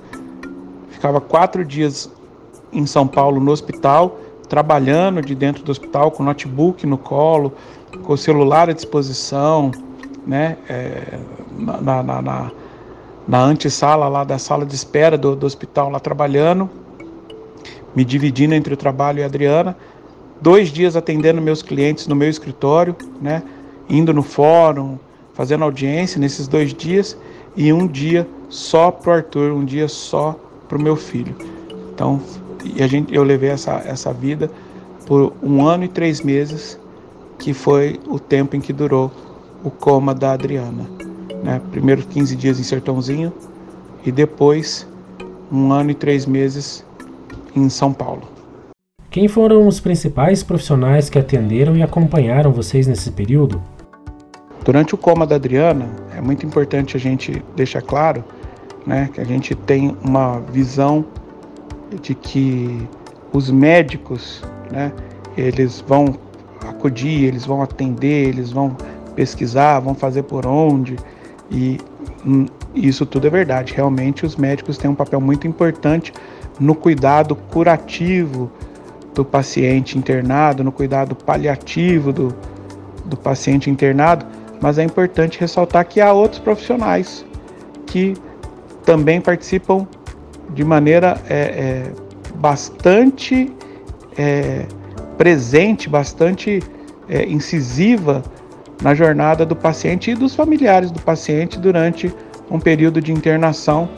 Ficava 0.90 1.22
quatro 1.22 1.64
dias 1.64 2.12
em 2.74 2.86
São 2.86 3.08
Paulo 3.08 3.40
no 3.40 3.52
hospital, 3.52 4.20
trabalhando 4.50 5.22
de 5.22 5.36
dentro 5.36 5.64
do 5.64 5.72
hospital 5.72 6.12
com 6.12 6.24
notebook 6.24 6.86
no 6.86 6.98
colo, 6.98 7.54
com 8.04 8.14
o 8.14 8.18
celular 8.18 8.70
à 8.70 8.74
disposição, 8.74 9.72
né, 10.26 10.58
é, 10.70 11.20
na, 11.58 12.04
na, 12.04 12.22
na, 12.22 12.52
na 13.28 13.44
antessala 13.44 14.08
lá 14.08 14.24
da 14.24 14.38
sala 14.38 14.66
de 14.66 14.76
espera 14.76 15.18
do, 15.18 15.36
do 15.36 15.46
hospital 15.46 15.90
lá 15.90 16.00
trabalhando, 16.00 16.70
me 17.96 18.04
dividindo 18.04 18.54
entre 18.54 18.74
o 18.74 18.78
trabalho 18.78 19.20
e 19.20 19.24
a 19.24 19.26
Adriana, 19.26 19.76
dois 20.42 20.70
dias 20.70 20.96
atendendo 20.96 21.42
meus 21.42 21.62
clientes 21.62 22.08
no 22.08 22.16
meu 22.16 22.30
escritório, 22.30 22.96
né, 23.22 23.42
indo 23.90 24.14
no 24.14 24.22
fórum, 24.22 24.98
fazendo 25.34 25.64
audiência 25.64 26.20
nesses 26.20 26.48
dois 26.48 26.74
dias 26.74 27.18
e 27.56 27.72
um 27.72 27.88
dia 27.88 28.28
só 28.50 28.92
para 28.92 29.10
o 29.10 29.14
Arthur, 29.14 29.52
um 29.52 29.66
dia 29.66 29.88
só 29.88 30.36
para 30.68 30.78
o 30.78 30.82
meu 30.82 30.96
filho. 30.96 31.36
Então, 31.94 32.22
e 32.76 32.84
a 32.84 32.88
gente, 32.88 33.14
eu 33.14 33.24
levei 33.24 33.50
essa, 33.50 33.82
essa 33.86 34.14
vida 34.14 34.50
por 35.06 35.34
um 35.42 35.66
ano 35.66 35.86
e 35.86 35.88
três 35.88 36.22
meses, 36.22 36.80
que 37.40 37.54
foi 37.54 38.00
o 38.08 38.20
tempo 38.20 38.56
em 38.56 38.60
que 38.60 38.74
durou 38.74 39.12
o 39.64 39.72
coma 39.72 40.14
da 40.14 40.34
Adriana. 40.34 40.86
Né? 41.44 41.62
Primeiro 41.72 42.04
15 42.04 42.36
dias 42.36 42.60
em 42.60 42.64
Sertãozinho 42.64 43.32
e 44.06 44.12
depois 44.12 44.88
um 45.52 45.72
ano 45.72 45.92
e 45.92 45.94
três 45.94 46.26
meses 46.26 46.86
em 47.56 47.70
São 47.70 47.94
Paulo. 47.94 48.24
Quem 49.10 49.28
foram 49.28 49.68
os 49.68 49.80
principais 49.80 50.44
profissionais 50.44 51.10
que 51.10 51.18
atenderam 51.18 51.76
e 51.76 51.82
acompanharam 51.82 52.52
vocês 52.52 52.86
nesse 52.88 53.12
período? 53.12 53.62
Durante 54.64 54.94
o 54.94 54.98
coma 54.98 55.26
da 55.26 55.36
Adriana, 55.36 55.90
é 56.16 56.20
muito 56.20 56.46
importante 56.46 56.98
a 56.98 57.00
gente 57.00 57.42
deixar 57.56 57.82
claro 57.82 58.24
né, 58.86 59.10
que 59.14 59.22
a 59.22 59.24
gente 59.24 59.56
tem 59.56 59.96
uma 60.04 60.40
visão 60.40 61.06
de 62.02 62.14
que 62.14 62.88
os 63.34 63.50
médicos, 63.50 64.44
né, 64.72 64.92
eles 65.38 65.84
vão 65.88 66.16
acudir, 66.68 67.26
eles 67.26 67.46
vão 67.46 67.62
atender, 67.62 68.30
eles 68.30 68.52
vão 68.52 68.76
pesquisar, 69.16 69.80
vão 69.80 69.96
fazer 69.96 70.24
por 70.24 70.46
onde 70.46 70.96
e 71.50 71.80
hum, 72.26 72.46
isso 72.76 73.06
tudo 73.06 73.28
é 73.28 73.30
verdade. 73.30 73.74
Realmente 73.74 74.26
os 74.26 74.36
médicos 74.36 74.78
têm 74.78 74.90
um 74.90 74.96
papel 74.96 75.20
muito 75.20 75.48
importante 75.48 76.14
no 76.60 76.76
cuidado 76.76 77.36
curativo 77.36 78.52
do 79.14 79.26
paciente 79.26 79.98
internado, 79.98 80.64
no 80.64 80.72
cuidado 80.72 81.16
paliativo 81.16 82.14
do, 82.14 82.36
do 83.06 83.18
paciente 83.18 83.70
internado, 83.70 84.26
mas 84.62 84.78
é 84.78 84.84
importante 84.84 85.40
ressaltar 85.40 85.86
que 85.86 86.00
há 86.02 86.12
outros 86.14 86.40
profissionais 86.40 87.26
que 87.86 88.14
também 88.86 89.20
participam 89.20 89.88
de 90.50 90.64
maneira 90.64 91.20
é, 91.30 91.36
é, 91.36 91.92
bastante 92.36 93.52
é, 94.18 94.66
presente, 95.18 95.90
bastante 95.90 96.62
é, 97.10 97.26
incisiva 97.26 98.24
na 98.82 98.94
jornada 98.94 99.46
do 99.46 99.56
paciente 99.56 100.12
e 100.12 100.16
dos 100.16 100.36
familiares 100.36 100.92
do 100.92 101.02
paciente 101.02 101.60
durante 101.60 102.14
um 102.50 102.60
período 102.60 103.02
de 103.02 103.12
internação 103.12 103.90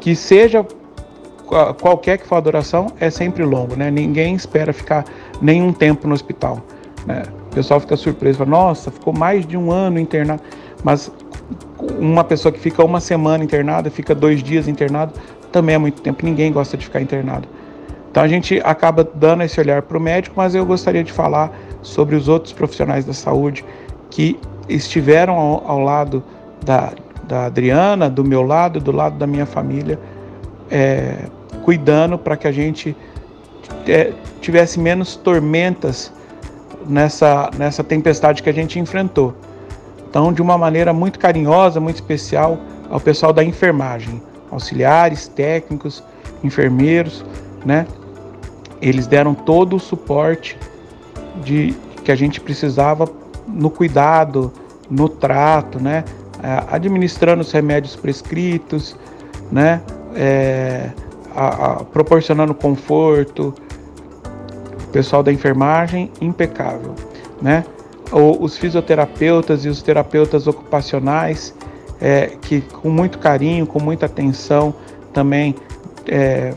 que 0.00 0.14
seja 0.14 0.66
qualquer 1.80 2.18
que 2.18 2.26
for 2.26 2.36
a 2.36 2.40
duração 2.40 2.88
é 2.98 3.08
sempre 3.08 3.44
longo, 3.44 3.76
né? 3.76 3.90
Ninguém 3.90 4.34
espera 4.34 4.72
ficar 4.72 5.04
nenhum 5.40 5.72
tempo 5.72 6.08
no 6.08 6.14
hospital, 6.14 6.60
né? 7.06 7.22
O 7.50 7.54
pessoal 7.54 7.80
fica 7.80 7.96
surpreso, 7.96 8.38
fala, 8.38 8.50
nossa, 8.50 8.90
ficou 8.90 9.12
mais 9.12 9.46
de 9.46 9.56
um 9.56 9.70
ano 9.70 9.98
internado, 9.98 10.42
mas 10.84 11.10
uma 11.98 12.24
pessoa 12.24 12.52
que 12.52 12.58
fica 12.58 12.84
uma 12.84 13.00
semana 13.00 13.44
internada, 13.44 13.90
fica 13.90 14.14
dois 14.14 14.42
dias 14.42 14.68
internado, 14.68 15.12
também 15.52 15.74
é 15.74 15.78
muito 15.78 16.02
tempo. 16.02 16.24
Ninguém 16.24 16.52
gosta 16.52 16.76
de 16.76 16.84
ficar 16.84 17.00
internado. 17.00 17.48
Então 18.10 18.22
a 18.22 18.28
gente 18.28 18.60
acaba 18.64 19.04
dando 19.04 19.42
esse 19.42 19.60
olhar 19.60 19.82
para 19.82 19.98
o 19.98 20.00
médico, 20.00 20.34
mas 20.36 20.54
eu 20.54 20.64
gostaria 20.64 21.04
de 21.04 21.12
falar 21.12 21.52
sobre 21.82 22.16
os 22.16 22.28
outros 22.28 22.52
profissionais 22.52 23.04
da 23.04 23.12
saúde 23.12 23.64
que 24.10 24.38
estiveram 24.68 25.34
ao, 25.34 25.70
ao 25.70 25.80
lado 25.80 26.24
da, 26.64 26.92
da 27.24 27.44
Adriana, 27.46 28.08
do 28.08 28.24
meu 28.24 28.42
lado, 28.42 28.80
do 28.80 28.90
lado 28.90 29.18
da 29.18 29.26
minha 29.26 29.46
família, 29.46 29.98
é, 30.70 31.16
cuidando 31.62 32.16
para 32.16 32.36
que 32.36 32.48
a 32.48 32.52
gente 32.52 32.96
é, 33.86 34.12
tivesse 34.40 34.80
menos 34.80 35.16
tormentas 35.16 36.12
nessa, 36.88 37.50
nessa 37.58 37.84
tempestade 37.84 38.42
que 38.42 38.48
a 38.48 38.52
gente 38.52 38.78
enfrentou. 38.78 39.34
Então, 40.08 40.32
de 40.32 40.40
uma 40.40 40.56
maneira 40.56 40.92
muito 40.92 41.18
carinhosa, 41.18 41.80
muito 41.80 41.96
especial, 41.96 42.58
ao 42.88 43.00
pessoal 43.00 43.32
da 43.32 43.44
enfermagem, 43.44 44.22
auxiliares, 44.50 45.28
técnicos, 45.28 46.02
enfermeiros, 46.42 47.24
né? 47.64 47.86
Eles 48.80 49.06
deram 49.06 49.34
todo 49.34 49.76
o 49.76 49.80
suporte 49.80 50.56
de 51.42 51.74
que 52.04 52.12
a 52.12 52.16
gente 52.16 52.40
precisava 52.40 53.08
no 53.46 53.70
cuidado, 53.70 54.52
no 54.90 55.08
trato, 55.08 55.80
né? 55.80 56.04
É, 56.42 56.74
administrando 56.74 57.42
os 57.42 57.50
remédios 57.50 57.96
prescritos, 57.96 58.96
né? 59.50 59.80
É, 60.14 60.90
a, 61.34 61.72
a, 61.72 61.84
proporcionando 61.84 62.54
conforto. 62.54 63.54
O 64.84 64.88
pessoal 64.96 65.22
da 65.22 65.32
enfermagem 65.32 66.10
impecável, 66.20 66.94
né? 67.42 67.64
O, 68.12 68.44
os 68.44 68.56
fisioterapeutas 68.56 69.64
e 69.64 69.68
os 69.68 69.82
terapeutas 69.82 70.46
ocupacionais 70.46 71.54
é, 72.00 72.32
que 72.40 72.60
com 72.60 72.90
muito 72.90 73.18
carinho, 73.18 73.66
com 73.66 73.80
muita 73.80 74.06
atenção 74.06 74.74
também 75.12 75.54
é, 76.06 76.52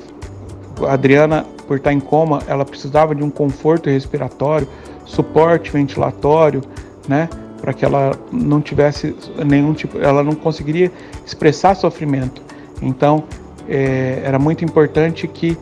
a 0.88 0.94
Adriana 0.94 1.46
por 1.68 1.78
estar 1.78 1.94
em 1.94 2.00
coma, 2.00 2.42
ela 2.48 2.66
precisava 2.66 3.14
de 3.14 3.24
um 3.24 3.30
conforto 3.30 3.90
respiratório, 3.90 4.68
suporte 5.06 5.72
ventilatório, 5.72 6.62
né? 7.08 7.30
Para 7.62 7.74
que 7.74 7.86
ela 7.86 8.12
não 8.32 8.62
tivesse 8.62 9.16
nenhum 9.46 9.74
tipo, 9.74 10.00
ela 10.00 10.24
não 10.24 10.34
conseguiria 10.34 10.92
expressar 11.26 11.76
sofrimento. 11.76 12.42
Então, 12.82 13.24
é, 13.68 14.22
era 14.24 14.40
muito 14.40 14.66
importante 14.66 15.28
que 15.28 15.58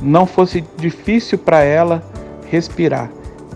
não 0.00 0.26
fosse 0.26 0.64
difícil 0.76 1.38
para 1.38 1.62
ela 1.62 2.02
respirar. 2.50 3.10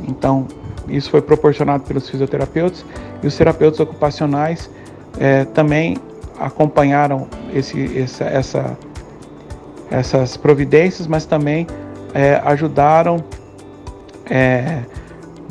Então, 0.06 0.46
isso 0.88 1.10
foi 1.10 1.20
proporcionado 1.20 1.84
pelos 1.84 2.08
fisioterapeutas 2.08 2.84
e 3.22 3.26
os 3.26 3.36
terapeutas 3.36 3.80
ocupacionais 3.80 4.70
é, 5.18 5.44
também 5.44 5.96
acompanharam 6.38 7.26
esse, 7.54 7.98
essa, 7.98 8.24
essa, 8.24 8.78
essas 9.90 10.36
providências, 10.36 11.06
mas 11.06 11.24
também 11.24 11.66
é, 12.14 12.40
ajudaram 12.44 13.22
é, 14.30 14.82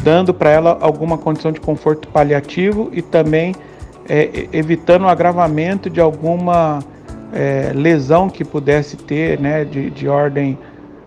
dando 0.03 0.34
para 0.34 0.51
ela 0.51 0.77
alguma 0.81 1.17
condição 1.17 1.51
de 1.51 1.60
conforto 1.60 2.07
paliativo 2.10 2.89
e 2.93 3.01
também 3.01 3.55
é, 4.07 4.48
evitando 4.53 5.03
o 5.03 5.07
agravamento 5.07 5.89
de 5.89 6.00
alguma 6.00 6.79
é, 7.34 7.72
lesão 7.74 8.29
que 8.29 8.45
pudesse 8.45 8.98
ter, 8.98 9.39
né, 9.39 9.65
de, 9.65 9.89
de 9.89 10.07
ordem 10.07 10.57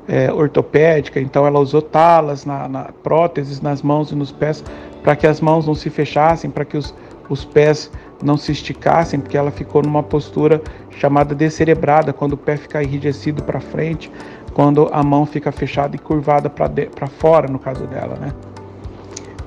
é, 0.08 0.32
ortopédica. 0.32 1.20
Então 1.20 1.46
ela 1.46 1.60
usou 1.60 1.82
talas, 1.82 2.44
na, 2.44 2.68
na, 2.68 2.84
próteses 3.02 3.60
nas 3.60 3.82
mãos 3.82 4.10
e 4.10 4.14
nos 4.14 4.32
pés 4.32 4.64
para 5.02 5.14
que 5.14 5.26
as 5.26 5.40
mãos 5.40 5.66
não 5.66 5.74
se 5.74 5.90
fechassem, 5.90 6.50
para 6.50 6.64
que 6.64 6.76
os, 6.76 6.94
os 7.28 7.44
pés 7.44 7.90
não 8.22 8.36
se 8.36 8.52
esticassem, 8.52 9.20
porque 9.20 9.36
ela 9.36 9.50
ficou 9.50 9.82
numa 9.82 10.02
postura 10.02 10.60
chamada 10.90 11.34
descerebrada, 11.34 12.12
quando 12.12 12.32
o 12.32 12.36
pé 12.36 12.56
fica 12.56 12.82
enrijecido 12.82 13.42
para 13.42 13.60
frente, 13.60 14.10
quando 14.54 14.88
a 14.92 15.02
mão 15.02 15.24
fica 15.24 15.52
fechada 15.52 15.94
e 15.94 15.98
curvada 15.98 16.50
para 16.50 17.06
fora, 17.06 17.46
no 17.46 17.58
caso 17.58 17.86
dela, 17.86 18.16
né? 18.16 18.32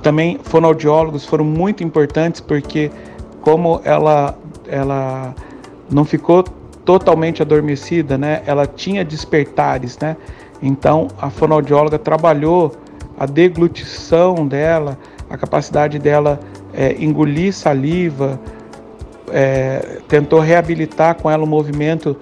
Também 0.01 0.39
fonoaudiólogos 0.43 1.25
foram 1.25 1.45
muito 1.45 1.83
importantes 1.83 2.41
porque 2.41 2.89
como 3.41 3.81
ela 3.83 4.35
ela 4.67 5.35
não 5.91 6.05
ficou 6.05 6.43
totalmente 6.85 7.41
adormecida, 7.41 8.17
né? 8.17 8.41
Ela 8.45 8.65
tinha 8.65 9.03
despertares, 9.03 9.97
né? 9.99 10.15
Então 10.61 11.07
a 11.19 11.29
fonoaudióloga 11.29 11.99
trabalhou 11.99 12.71
a 13.19 13.25
deglutição 13.25 14.47
dela, 14.47 14.97
a 15.29 15.37
capacidade 15.37 15.99
dela 15.99 16.39
é, 16.73 16.95
engolir 16.99 17.53
saliva, 17.53 18.39
é, 19.31 19.99
tentou 20.07 20.39
reabilitar 20.39 21.15
com 21.15 21.29
ela 21.29 21.43
o 21.43 21.47
movimento 21.47 22.15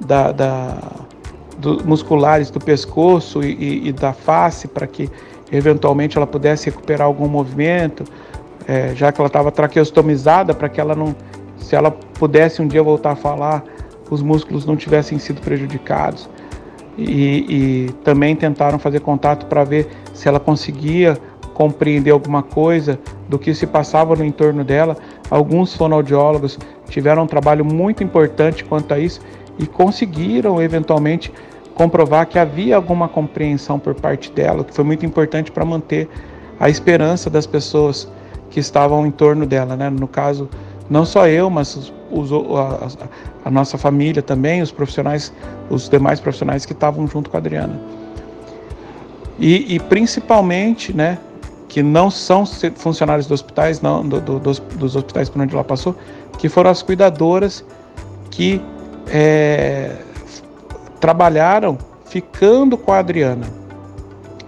da, 0.00 0.32
da 0.32 0.78
musculares 1.84 2.50
do 2.50 2.58
pescoço 2.58 3.42
e, 3.42 3.54
e, 3.54 3.88
e 3.88 3.92
da 3.92 4.12
face 4.12 4.68
para 4.68 4.86
que 4.86 5.08
eventualmente 5.50 6.16
ela 6.16 6.26
pudesse 6.26 6.68
recuperar 6.68 7.06
algum 7.06 7.28
movimento, 7.28 8.04
é, 8.66 8.94
já 8.94 9.12
que 9.12 9.20
ela 9.20 9.28
estava 9.28 9.50
traqueostomizada, 9.52 10.54
para 10.54 10.68
que 10.68 10.80
ela 10.80 10.94
não, 10.94 11.14
se 11.58 11.76
ela 11.76 11.90
pudesse 11.90 12.60
um 12.60 12.66
dia 12.66 12.82
voltar 12.82 13.12
a 13.12 13.16
falar, 13.16 13.62
os 14.10 14.22
músculos 14.22 14.66
não 14.66 14.76
tivessem 14.76 15.18
sido 15.18 15.40
prejudicados. 15.40 16.28
E, 16.96 17.86
e 17.88 17.92
também 18.04 18.36
tentaram 18.36 18.78
fazer 18.78 19.00
contato 19.00 19.46
para 19.46 19.64
ver 19.64 19.88
se 20.12 20.28
ela 20.28 20.38
conseguia 20.38 21.18
compreender 21.52 22.10
alguma 22.10 22.42
coisa 22.42 22.98
do 23.28 23.38
que 23.38 23.54
se 23.54 23.66
passava 23.66 24.14
no 24.14 24.24
entorno 24.24 24.62
dela. 24.64 24.96
Alguns 25.30 25.74
fonoaudiólogos 25.74 26.58
tiveram 26.88 27.24
um 27.24 27.26
trabalho 27.26 27.64
muito 27.64 28.04
importante 28.04 28.64
quanto 28.64 28.92
a 28.92 28.98
isso 28.98 29.20
e 29.58 29.66
conseguiram 29.66 30.60
eventualmente 30.60 31.32
comprovar 31.74 32.26
que 32.26 32.38
havia 32.38 32.76
alguma 32.76 33.08
compreensão 33.08 33.78
por 33.78 33.94
parte 33.94 34.30
dela, 34.30 34.64
que 34.64 34.72
foi 34.74 34.84
muito 34.84 35.04
importante 35.04 35.50
para 35.50 35.64
manter 35.64 36.08
a 36.58 36.68
esperança 36.68 37.28
das 37.28 37.46
pessoas 37.46 38.08
que 38.50 38.60
estavam 38.60 39.04
em 39.06 39.10
torno 39.10 39.44
dela, 39.44 39.74
né? 39.76 39.90
No 39.90 40.06
caso, 40.06 40.48
não 40.88 41.04
só 41.04 41.26
eu, 41.26 41.50
mas 41.50 41.92
os, 42.10 42.30
a, 42.32 43.08
a, 43.46 43.50
nossa 43.50 43.76
família 43.76 44.22
também, 44.22 44.62
os 44.62 44.70
profissionais, 44.70 45.32
os 45.68 45.88
demais 45.88 46.20
profissionais 46.20 46.64
que 46.64 46.72
estavam 46.72 47.06
junto 47.08 47.30
com 47.30 47.36
a 47.36 47.40
Adriana. 47.40 47.80
E, 49.38 49.74
e 49.74 49.80
principalmente, 49.80 50.96
né, 50.96 51.18
que 51.74 51.82
não 51.82 52.08
são 52.08 52.46
funcionários 52.76 53.26
dos 53.26 53.40
hospitais, 53.40 53.80
não, 53.80 54.08
do, 54.08 54.20
do, 54.20 54.38
dos, 54.38 54.60
dos, 54.60 54.94
hospitais 54.94 55.28
por 55.28 55.42
onde 55.42 55.52
ela 55.52 55.64
passou, 55.64 55.92
que 56.38 56.48
foram 56.48 56.70
as 56.70 56.82
cuidadoras 56.82 57.64
que 58.30 58.62
é, 59.08 59.96
trabalharam 61.00 61.76
ficando 62.06 62.78
com 62.78 62.92
a 62.92 63.00
Adriana. 63.00 63.48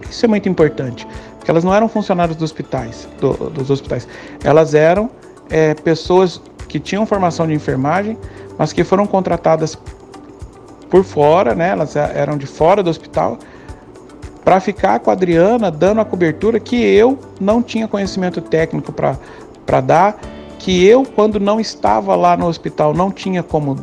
Isso 0.09 0.23
é 0.23 0.29
muito 0.29 0.47
importante, 0.47 1.05
porque 1.37 1.51
elas 1.51 1.65
não 1.65 1.75
eram 1.75 1.89
funcionários 1.89 2.37
dos 2.37 2.49
hospitais, 2.49 3.09
do, 3.19 3.33
dos 3.49 3.69
hospitais, 3.69 4.07
elas 4.41 4.73
eram 4.73 5.09
é, 5.49 5.73
pessoas 5.73 6.41
que 6.69 6.79
tinham 6.79 7.05
formação 7.05 7.45
de 7.45 7.53
enfermagem, 7.53 8.17
mas 8.57 8.71
que 8.71 8.85
foram 8.85 9.05
contratadas 9.05 9.77
por 10.89 11.03
fora, 11.03 11.53
né? 11.53 11.71
Elas 11.71 11.93
eram 11.97 12.37
de 12.37 12.47
fora 12.47 12.81
do 12.81 12.89
hospital 12.89 13.37
para 14.47 14.61
ficar 14.61 15.01
com 15.01 15.09
a 15.09 15.13
Adriana 15.13 15.69
dando 15.69 15.99
a 15.99 16.05
cobertura 16.05 16.57
que 16.57 16.77
eu 16.77 17.19
não 17.37 17.61
tinha 17.61 17.85
conhecimento 17.85 18.39
técnico 18.39 18.93
para 18.93 19.81
dar, 19.81 20.21
que 20.57 20.85
eu, 20.85 21.03
quando 21.03 21.37
não 21.37 21.59
estava 21.59 22.15
lá 22.15 22.37
no 22.37 22.47
hospital, 22.47 22.93
não 22.93 23.11
tinha 23.11 23.43
como, 23.43 23.75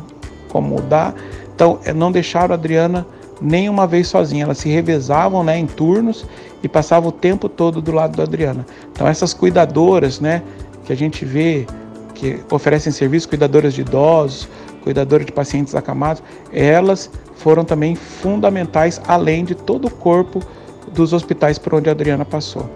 como 0.49 0.81
dar. 0.81 1.13
Então, 1.53 1.77
é, 1.85 1.93
não 1.93 2.11
deixaram 2.11 2.53
a 2.53 2.57
Adriana 2.57 3.05
nem 3.39 3.69
uma 3.69 3.85
vez 3.85 4.07
sozinha. 4.07 4.45
Elas 4.45 4.57
se 4.57 4.67
revezavam 4.67 5.43
né, 5.43 5.55
em 5.55 5.67
turnos 5.67 6.25
e 6.63 6.67
passavam 6.67 7.09
o 7.09 7.11
tempo 7.11 7.47
todo 7.47 7.79
do 7.79 7.91
lado 7.91 8.17
da 8.17 8.23
Adriana. 8.23 8.65
Então, 8.91 9.07
essas 9.07 9.35
cuidadoras 9.35 10.19
né, 10.19 10.41
que 10.83 10.91
a 10.91 10.97
gente 10.97 11.25
vê 11.25 11.67
que 12.15 12.39
oferecem 12.49 12.91
serviço, 12.91 13.29
cuidadoras 13.29 13.71
de 13.71 13.81
idosos, 13.81 14.49
cuidadoras 14.83 15.27
de 15.27 15.31
pacientes 15.31 15.75
acamados, 15.75 16.23
elas 16.51 17.11
foram 17.35 17.63
também 17.63 17.93
fundamentais, 17.93 18.99
além 19.07 19.45
de 19.45 19.53
todo 19.53 19.85
o 19.85 19.91
corpo 19.91 20.41
dos 20.95 21.13
hospitais 21.13 21.59
por 21.59 21.75
onde 21.75 21.89
a 21.89 21.91
Adriana 21.91 22.25
passou. 22.25 22.69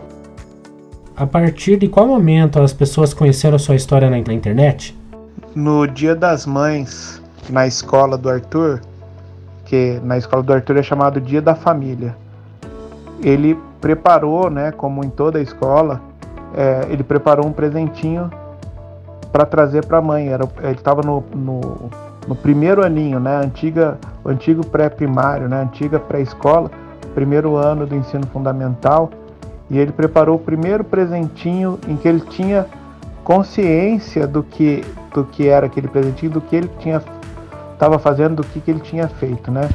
A 1.16 1.26
partir 1.26 1.78
de 1.78 1.88
qual 1.88 2.08
momento 2.08 2.62
as 2.62 2.72
pessoas 2.72 3.14
conheceram 3.14 3.56
a 3.56 3.60
sua 3.60 3.76
história 3.76 4.10
na 4.10 4.18
internet? 4.18 4.98
No 5.56 5.88
Dia 5.88 6.16
das 6.16 6.46
Mães, 6.46 7.22
na 7.50 7.66
escola 7.66 8.18
do 8.18 8.30
Arthur, 8.30 8.82
que 9.66 10.00
na 10.04 10.18
escola 10.18 10.44
do 10.44 10.54
Arthur 10.54 10.78
é 10.78 10.84
chamado 10.84 11.20
Dia 11.20 11.42
da 11.42 11.56
Família. 11.56 12.16
Ele 13.22 13.58
preparou, 13.82 14.50
né, 14.50 14.72
como 14.72 15.04
em 15.04 15.10
toda 15.10 15.40
a 15.40 15.42
escola, 15.42 16.02
é, 16.56 16.88
ele 16.90 17.04
preparou 17.04 17.46
um 17.46 17.52
presentinho 17.52 18.30
para 19.32 19.46
trazer 19.46 19.86
para 19.86 19.98
a 19.98 20.02
mãe. 20.02 20.30
Era, 20.30 20.48
ele 20.64 20.72
estava 20.74 21.02
no, 21.02 21.24
no 21.36 21.90
no 22.30 22.36
primeiro 22.36 22.86
aninho, 22.86 23.20
né, 23.20 23.38
antiga, 23.38 23.98
o 24.24 24.30
antigo 24.30 24.64
pré-primário, 24.64 25.50
né, 25.50 25.64
antiga 25.64 26.00
pré-escola, 26.00 26.70
primeiro 27.20 27.58
ano 27.58 27.86
do 27.86 27.94
ensino 27.94 28.26
fundamental, 28.28 29.10
e 29.70 29.78
ele 29.78 29.92
preparou 29.92 30.38
o 30.38 30.40
primeiro 30.40 30.86
presentinho 30.86 31.78
em 31.86 31.98
que 31.98 32.08
ele 32.08 32.22
tinha 32.22 32.66
consciência 33.26 34.26
do 34.26 34.42
que 34.42 34.86
do 35.14 35.26
que 35.26 35.50
era 35.50 35.66
aquele 35.66 35.90
presentinho, 35.90 36.32
do 36.32 36.40
que 36.40 36.56
ele 36.56 36.70
tinha 36.80 37.02
estava 37.74 38.00
fazendo, 38.00 38.38
do 38.38 38.44
que, 38.44 38.62
que 38.62 38.72
ele 38.72 38.80
tinha 38.80 39.08
feito, 39.08 39.52
né? 39.52 39.70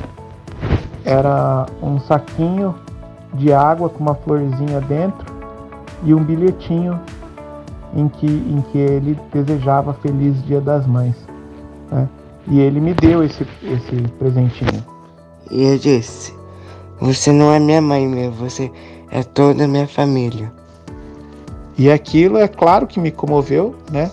Era 1.04 1.66
um 1.82 1.98
saquinho 2.00 2.74
de 3.34 3.52
água 3.52 3.90
com 3.90 4.00
uma 4.00 4.14
florzinha 4.14 4.80
dentro 4.80 5.26
e 6.02 6.14
um 6.14 6.22
bilhetinho 6.22 6.98
em 7.94 8.08
que, 8.08 8.26
em 8.26 8.62
que 8.70 8.78
ele 8.78 9.18
desejava 9.32 9.92
feliz 9.94 10.42
Dia 10.44 10.60
das 10.60 10.86
Mães. 10.86 11.16
Né? 11.90 12.08
E 12.46 12.60
ele 12.60 12.80
me 12.80 12.94
deu 12.94 13.22
esse, 13.22 13.46
esse 13.62 13.96
presentinho. 14.18 14.84
E 15.50 15.62
eu 15.64 15.78
disse: 15.78 16.34
Você 17.04 17.30
não 17.30 17.52
é 17.52 17.58
minha 17.58 17.82
mãe, 17.82 18.08
meu, 18.08 18.32
você 18.32 18.72
é 19.10 19.22
toda 19.22 19.64
a 19.64 19.68
minha 19.68 19.86
família. 19.86 20.50
E 21.76 21.90
aquilo 21.90 22.38
é 22.38 22.48
claro 22.48 22.86
que 22.86 22.98
me 22.98 23.10
comoveu, 23.10 23.76
né? 23.92 24.10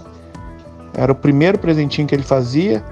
Era 0.94 1.10
o 1.10 1.16
primeiro 1.16 1.58
presentinho 1.58 2.06
que 2.06 2.14
ele 2.14 2.24
fazia. 2.24 2.84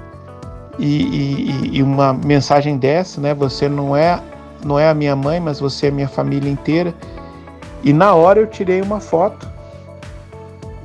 E, 0.78 1.02
e, 1.02 1.78
e, 1.78 1.84
uma 1.84 2.14
mensagem 2.14 2.78
dessa, 2.78 3.20
né? 3.20 3.34
Você 3.34 3.68
não 3.68 3.94
é, 3.94 4.18
não 4.64 4.80
é 4.80 4.88
a 4.90 4.94
minha 4.94 5.18
mãe, 5.18 5.38
mas 5.38 5.60
você 5.60 5.88
é 5.88 5.90
a 5.90 5.92
minha 5.92 6.08
família 6.08 6.50
inteira. 6.50 6.96
E 7.84 7.92
na 7.92 8.14
hora 8.14 8.40
eu 8.40 8.48
tirei 8.48 8.82
uma 8.82 9.02
foto 9.02 9.52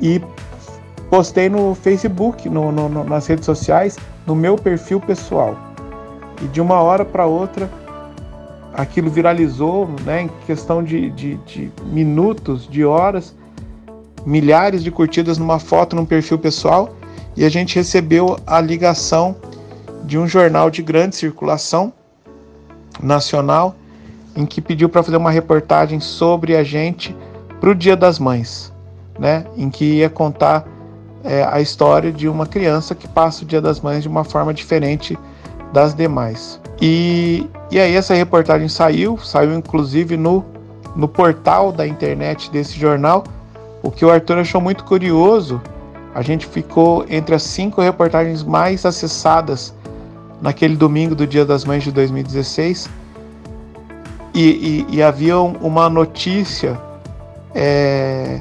e 0.00 0.20
postei 1.09 1.48
no 1.48 1.72
Facebook, 1.77 2.48
no, 2.48 2.72
no, 2.72 3.05
nas 3.05 3.29
redes 3.29 3.46
sociais, 3.46 3.96
no 4.27 4.35
meu 4.35 4.57
perfil 4.57 4.98
pessoal. 4.98 5.57
E 6.42 6.48
de 6.48 6.61
uma 6.61 6.81
hora 6.81 7.05
para 7.05 7.27
outra, 7.27 7.70
aquilo 8.74 9.08
viralizou, 9.08 9.88
né, 10.04 10.22
em 10.22 10.30
questão 10.46 10.82
de, 10.82 11.10
de, 11.10 11.37
de, 11.46 11.72
minutos, 11.87 12.68
de 12.68 12.84
horas, 12.84 13.34
milhares 14.26 14.82
de 14.82 14.90
curtidas 14.90 15.38
numa 15.38 15.58
foto 15.58 15.94
no 15.94 16.04
perfil 16.04 16.38
pessoal, 16.38 16.94
e 17.37 17.44
a 17.44 17.48
gente 17.48 17.76
recebeu 17.76 18.37
a 18.46 18.60
ligação 18.60 19.37
de 20.04 20.18
um 20.18 20.26
jornal 20.26 20.70
de 20.70 20.82
grande 20.82 21.16
circulação 21.16 21.92
nacional, 23.02 23.74
em 24.37 24.44
que 24.44 24.60
pediu 24.60 24.88
para 24.88 25.02
fazer 25.02 25.16
uma 25.16 25.30
reportagem 25.30 26.00
sobre 26.00 26.56
a 26.56 26.64
gente 26.64 27.16
para 27.60 27.70
o 27.70 27.74
Dia 27.74 27.96
das 27.96 28.18
Mães, 28.18 28.72
né, 29.18 29.44
em 29.56 29.70
que 29.70 29.84
ia 29.98 30.10
contar 30.10 30.66
é, 31.22 31.44
a 31.44 31.60
história 31.60 32.12
de 32.12 32.28
uma 32.28 32.46
criança 32.46 32.94
que 32.94 33.06
passa 33.06 33.44
o 33.44 33.46
Dia 33.46 33.60
das 33.60 33.80
Mães 33.80 34.02
de 34.02 34.08
uma 34.08 34.24
forma 34.24 34.52
diferente 34.52 35.16
das 35.72 35.94
demais. 35.94 36.60
E, 36.80 37.48
e 37.74 37.80
aí 37.80 37.96
essa 37.96 38.14
reportagem 38.14 38.68
saiu, 38.68 39.18
saiu 39.18 39.52
inclusive 39.52 40.16
no, 40.16 40.44
no 40.94 41.08
portal 41.08 41.72
da 41.72 41.84
internet 41.84 42.48
desse 42.48 42.78
jornal, 42.78 43.24
o 43.82 43.90
que 43.90 44.04
o 44.04 44.12
Arthur 44.12 44.38
achou 44.38 44.60
muito 44.60 44.84
curioso. 44.84 45.60
A 46.14 46.22
gente 46.22 46.46
ficou 46.46 47.04
entre 47.08 47.34
as 47.34 47.42
cinco 47.42 47.80
reportagens 47.80 48.44
mais 48.44 48.87
acessadas 48.87 49.74
naquele 50.40 50.76
domingo 50.76 51.16
do 51.16 51.26
Dia 51.26 51.44
das 51.44 51.64
Mães 51.64 51.82
de 51.82 51.90
2016. 51.90 52.88
E, 54.32 54.84
e, 54.88 54.94
e 54.94 55.02
havia 55.02 55.37
uma 55.40 55.90
notícia 55.90 56.80
é, 57.52 58.40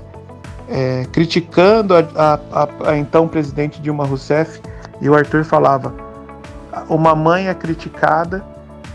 é, 0.70 1.08
criticando 1.12 1.96
a, 1.96 2.40
a, 2.52 2.70
a, 2.92 2.98
então 3.00 3.28
presidente 3.28 3.82
Dilma 3.82 4.06
Rousseff, 4.06 4.62
e 5.02 5.10
o 5.10 5.16
Arthur 5.16 5.44
falava: 5.44 5.92
uma 6.88 7.16
mãe 7.16 7.48
é 7.48 7.54
criticada 7.56 8.53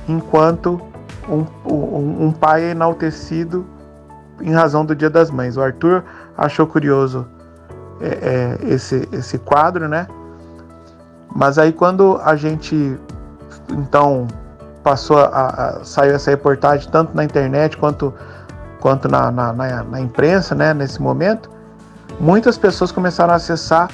enquanto 0.09 0.81
um, 1.29 1.44
um, 1.71 2.27
um 2.27 2.33
pai 2.33 2.64
é 2.64 2.71
enaltecido 2.71 3.66
em 4.40 4.53
razão 4.53 4.85
do 4.85 4.94
Dia 4.94 5.11
das 5.11 5.31
Mães. 5.31 5.57
O 5.57 5.62
Arthur 5.62 6.03
achou 6.37 6.66
curioso 6.66 7.27
é, 8.01 8.59
é, 8.66 8.73
esse, 8.73 9.09
esse 9.12 9.38
quadro, 9.38 9.88
né? 9.88 10.07
Mas 11.35 11.59
aí 11.59 11.73
quando 11.73 12.18
a 12.25 12.35
gente 12.37 12.99
então 13.71 14.27
passou 14.83 15.18
a, 15.18 15.27
a, 15.27 15.85
saiu 15.85 16.14
essa 16.14 16.31
reportagem 16.31 16.88
tanto 16.90 17.14
na 17.14 17.25
internet 17.25 17.77
quanto 17.77 18.14
quanto 18.81 19.09
na, 19.09 19.31
na, 19.31 19.53
na, 19.53 19.83
na 19.83 20.01
imprensa, 20.01 20.55
né? 20.55 20.73
Nesse 20.73 21.03
momento 21.03 21.51
muitas 22.18 22.57
pessoas 22.57 22.90
começaram 22.90 23.33
a 23.33 23.37
acessar 23.37 23.90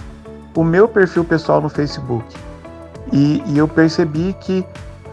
o 0.55 0.63
meu 0.63 0.87
perfil 0.87 1.25
pessoal 1.25 1.61
no 1.61 1.69
Facebook. 1.69 2.25
E, 3.13 3.43
e 3.47 3.59
eu 3.59 3.67
percebi 3.67 4.35
que 4.41 4.65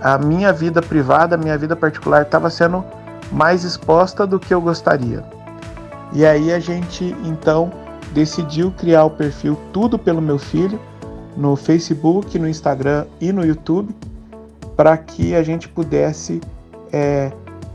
a 0.02 0.18
minha 0.18 0.52
vida 0.52 0.82
privada, 0.82 1.36
a 1.36 1.38
minha 1.38 1.58
vida 1.58 1.76
particular 1.76 2.24
estava 2.24 2.50
sendo 2.50 2.84
mais 3.32 3.64
exposta 3.64 4.26
do 4.26 4.40
que 4.40 4.54
eu 4.54 4.62
gostaria. 4.62 5.24
E 6.14 6.26
aí 6.26 6.52
a 6.52 6.60
gente 6.60 7.16
então 7.24 7.72
decidiu 8.14 8.72
criar 8.72 9.06
o 9.06 9.10
perfil 9.10 9.58
Tudo 9.72 9.98
pelo 9.98 10.22
Meu 10.22 10.38
Filho 10.38 10.80
no 11.38 11.56
Facebook, 11.56 12.38
no 12.38 12.48
Instagram 12.48 13.06
e 13.22 13.32
no 13.32 13.46
YouTube 13.46 13.96
para 14.76 14.98
que 14.98 15.36
a 15.36 15.44
gente 15.44 15.70
pudesse 15.70 16.42
é, 16.92 17.32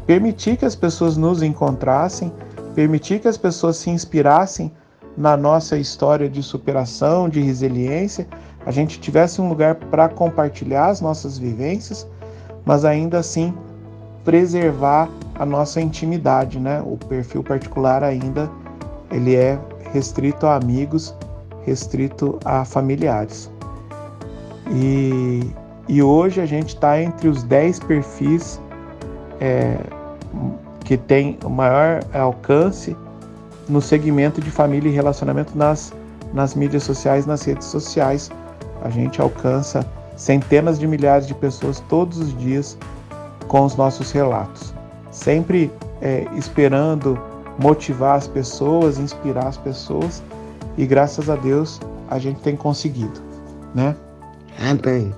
permitir 0.07 0.57
que 0.57 0.65
as 0.65 0.75
pessoas 0.75 1.17
nos 1.17 1.43
encontrassem, 1.43 2.33
permitir 2.75 3.21
que 3.21 3.29
as 3.29 3.37
pessoas 3.37 3.77
se 3.77 3.91
inspirassem 3.91 4.73
na 5.17 5.37
nossa 5.37 5.79
história 5.79 6.29
de 6.29 6.43
superação, 6.43 7.29
de 7.29 7.41
resiliência, 7.41 8.27
a 8.67 8.71
gente 8.71 8.99
tivesse 9.01 9.41
um 9.41 9.49
lugar 9.49 9.77
para 9.77 10.09
compartilhar 10.09 10.89
as 10.89 11.01
nossas 11.01 11.39
vivências, 11.39 12.07
mas 12.67 12.85
ainda 12.85 13.19
assim 13.19 13.55
preservar 14.25 15.09
a 15.37 15.47
nossa 15.47 15.81
intimidade, 15.81 16.59
né? 16.59 16.83
O 16.85 16.99
perfil 16.99 17.43
particular 17.43 18.03
ainda 18.03 18.51
ele 19.11 19.37
é 19.37 19.59
restrito 19.93 20.47
a 20.47 20.57
amigos, 20.57 21.15
restrito 21.65 22.39
a 22.45 22.65
familiares. 22.65 23.51
E, 24.73 25.49
e 25.89 26.03
hoje 26.03 26.41
a 26.41 26.47
gente 26.47 26.75
está 26.75 27.01
entre 27.01 27.29
os 27.29 27.45
10 27.45 27.79
perfis 27.81 28.61
é, 29.41 29.79
que 30.85 30.97
tem 30.97 31.39
o 31.45 31.49
maior 31.49 32.03
alcance 32.13 32.97
no 33.69 33.81
segmento 33.81 34.41
de 34.41 34.51
família 34.51 34.89
e 34.89 34.93
relacionamento 34.93 35.57
nas, 35.57 35.93
nas 36.33 36.55
mídias 36.55 36.83
sociais, 36.83 37.27
nas 37.27 37.45
redes 37.45 37.67
sociais, 37.67 38.31
A 38.83 38.91
gente 38.91 39.21
alcança 39.21 39.85
centenas 40.17 40.79
de 40.79 40.87
milhares 40.87 41.27
de 41.27 41.35
pessoas 41.35 41.81
todos 41.89 42.19
os 42.19 42.37
dias 42.37 42.77
com 43.47 43.65
os 43.65 43.77
nossos 43.77 44.11
relatos, 44.11 44.75
sempre 45.11 45.71
é, 46.01 46.27
esperando 46.35 47.19
motivar 47.59 48.17
as 48.17 48.27
pessoas, 48.27 48.99
inspirar 48.99 49.47
as 49.47 49.57
pessoas 49.57 50.23
e 50.77 50.85
graças 50.87 51.31
a 51.31 51.37
Deus 51.37 51.81
a 52.09 52.19
gente 52.19 52.41
tem 52.41 52.57
conseguido, 52.57 53.21
né? 53.75 53.95
Amém. 54.59 55.13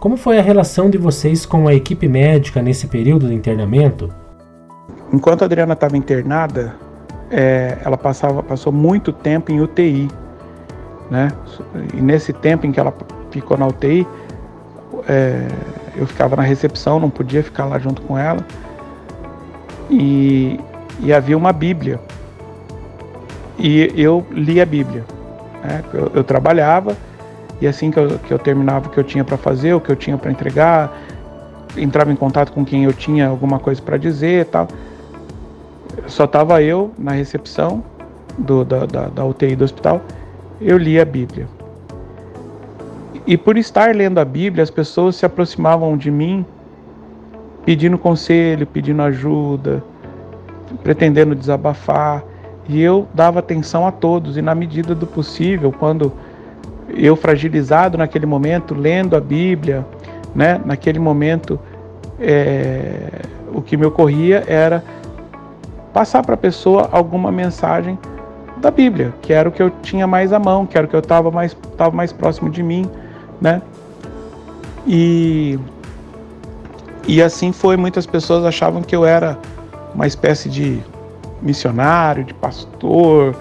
Como 0.00 0.16
foi 0.16 0.38
a 0.38 0.42
relação 0.42 0.90
de 0.90 0.98
vocês 0.98 1.46
com 1.46 1.66
a 1.66 1.74
equipe 1.74 2.06
médica 2.08 2.60
nesse 2.60 2.86
período 2.86 3.26
de 3.26 3.34
internamento? 3.34 4.12
Enquanto 5.12 5.42
a 5.42 5.44
Adriana 5.46 5.72
estava 5.72 5.96
internada, 5.96 6.74
é, 7.30 7.78
ela 7.82 7.96
passava, 7.96 8.42
passou 8.42 8.72
muito 8.72 9.12
tempo 9.12 9.50
em 9.50 9.60
UTI, 9.60 10.08
né? 11.10 11.28
E 11.94 12.00
nesse 12.00 12.32
tempo 12.32 12.66
em 12.66 12.72
que 12.72 12.78
ela 12.78 12.92
ficou 13.40 13.56
na 13.56 13.66
UTI, 13.66 14.06
é, 15.08 15.48
eu 15.96 16.06
ficava 16.06 16.36
na 16.36 16.42
recepção, 16.42 17.00
não 17.00 17.10
podia 17.10 17.42
ficar 17.42 17.64
lá 17.64 17.78
junto 17.78 18.02
com 18.02 18.18
ela. 18.18 18.44
E, 19.90 20.58
e 21.00 21.12
havia 21.12 21.36
uma 21.36 21.52
Bíblia. 21.52 22.00
E 23.58 23.92
eu 23.96 24.26
li 24.30 24.60
a 24.60 24.66
Bíblia. 24.66 25.04
Né? 25.62 25.82
Eu, 25.92 26.12
eu, 26.14 26.24
trabalhava 26.24 26.96
e 27.60 27.66
assim 27.66 27.90
que 27.90 27.98
eu, 27.98 28.18
que 28.18 28.32
eu 28.32 28.38
terminava 28.38 28.88
o 28.88 28.90
que 28.90 28.98
eu 28.98 29.04
tinha 29.04 29.24
para 29.24 29.36
fazer, 29.36 29.74
o 29.74 29.80
que 29.80 29.90
eu 29.90 29.96
tinha 29.96 30.16
para 30.16 30.30
entregar, 30.30 30.96
entrava 31.76 32.12
em 32.12 32.16
contato 32.16 32.52
com 32.52 32.64
quem 32.64 32.84
eu 32.84 32.92
tinha 32.92 33.28
alguma 33.28 33.58
coisa 33.58 33.80
para 33.80 33.96
dizer 33.96 34.42
e 34.42 34.44
tal. 34.44 34.68
Só 36.06 36.24
estava 36.24 36.62
eu 36.62 36.92
na 36.98 37.12
recepção 37.12 37.84
do, 38.36 38.64
da, 38.64 38.86
da, 38.86 39.06
da 39.06 39.24
UTI 39.24 39.54
do 39.54 39.64
hospital, 39.64 40.00
eu 40.60 40.76
li 40.76 40.98
a 40.98 41.04
Bíblia. 41.04 41.46
E 43.26 43.38
por 43.38 43.56
estar 43.56 43.94
lendo 43.94 44.18
a 44.18 44.24
Bíblia, 44.24 44.62
as 44.62 44.70
pessoas 44.70 45.16
se 45.16 45.24
aproximavam 45.24 45.96
de 45.96 46.10
mim 46.10 46.44
pedindo 47.64 47.96
conselho, 47.96 48.66
pedindo 48.66 49.00
ajuda, 49.00 49.82
pretendendo 50.82 51.34
desabafar. 51.34 52.22
E 52.68 52.80
eu 52.82 53.06
dava 53.14 53.38
atenção 53.38 53.86
a 53.86 53.92
todos, 53.92 54.36
e 54.36 54.42
na 54.42 54.54
medida 54.54 54.94
do 54.94 55.06
possível, 55.06 55.72
quando 55.72 56.12
eu 56.88 57.16
fragilizado 57.16 57.96
naquele 57.96 58.26
momento, 58.26 58.74
lendo 58.74 59.16
a 59.16 59.20
Bíblia, 59.20 59.86
né, 60.34 60.60
naquele 60.64 60.98
momento, 60.98 61.58
é, 62.20 63.22
o 63.54 63.62
que 63.62 63.76
me 63.76 63.86
ocorria 63.86 64.44
era 64.46 64.84
passar 65.92 66.22
para 66.22 66.34
a 66.34 66.38
pessoa 66.38 66.88
alguma 66.92 67.32
mensagem 67.32 67.98
da 68.58 68.70
Bíblia, 68.70 69.14
que 69.22 69.32
era 69.32 69.48
o 69.48 69.52
que 69.52 69.62
eu 69.62 69.70
tinha 69.82 70.06
mais 70.06 70.32
à 70.32 70.38
mão, 70.38 70.66
que 70.66 70.76
era 70.76 70.86
o 70.86 70.90
que 70.90 70.96
eu 70.96 71.00
estava 71.00 71.30
mais, 71.30 71.54
tava 71.76 71.94
mais 71.94 72.12
próximo 72.12 72.50
de 72.50 72.62
mim, 72.62 72.90
né? 73.40 73.62
E, 74.86 75.58
e 77.06 77.22
assim 77.22 77.52
foi, 77.52 77.76
muitas 77.76 78.06
pessoas 78.06 78.44
achavam 78.44 78.82
que 78.82 78.94
eu 78.94 79.04
era 79.04 79.38
uma 79.94 80.06
espécie 80.06 80.48
de 80.48 80.80
missionário, 81.40 82.24
de 82.24 82.34
pastor, 82.34 83.36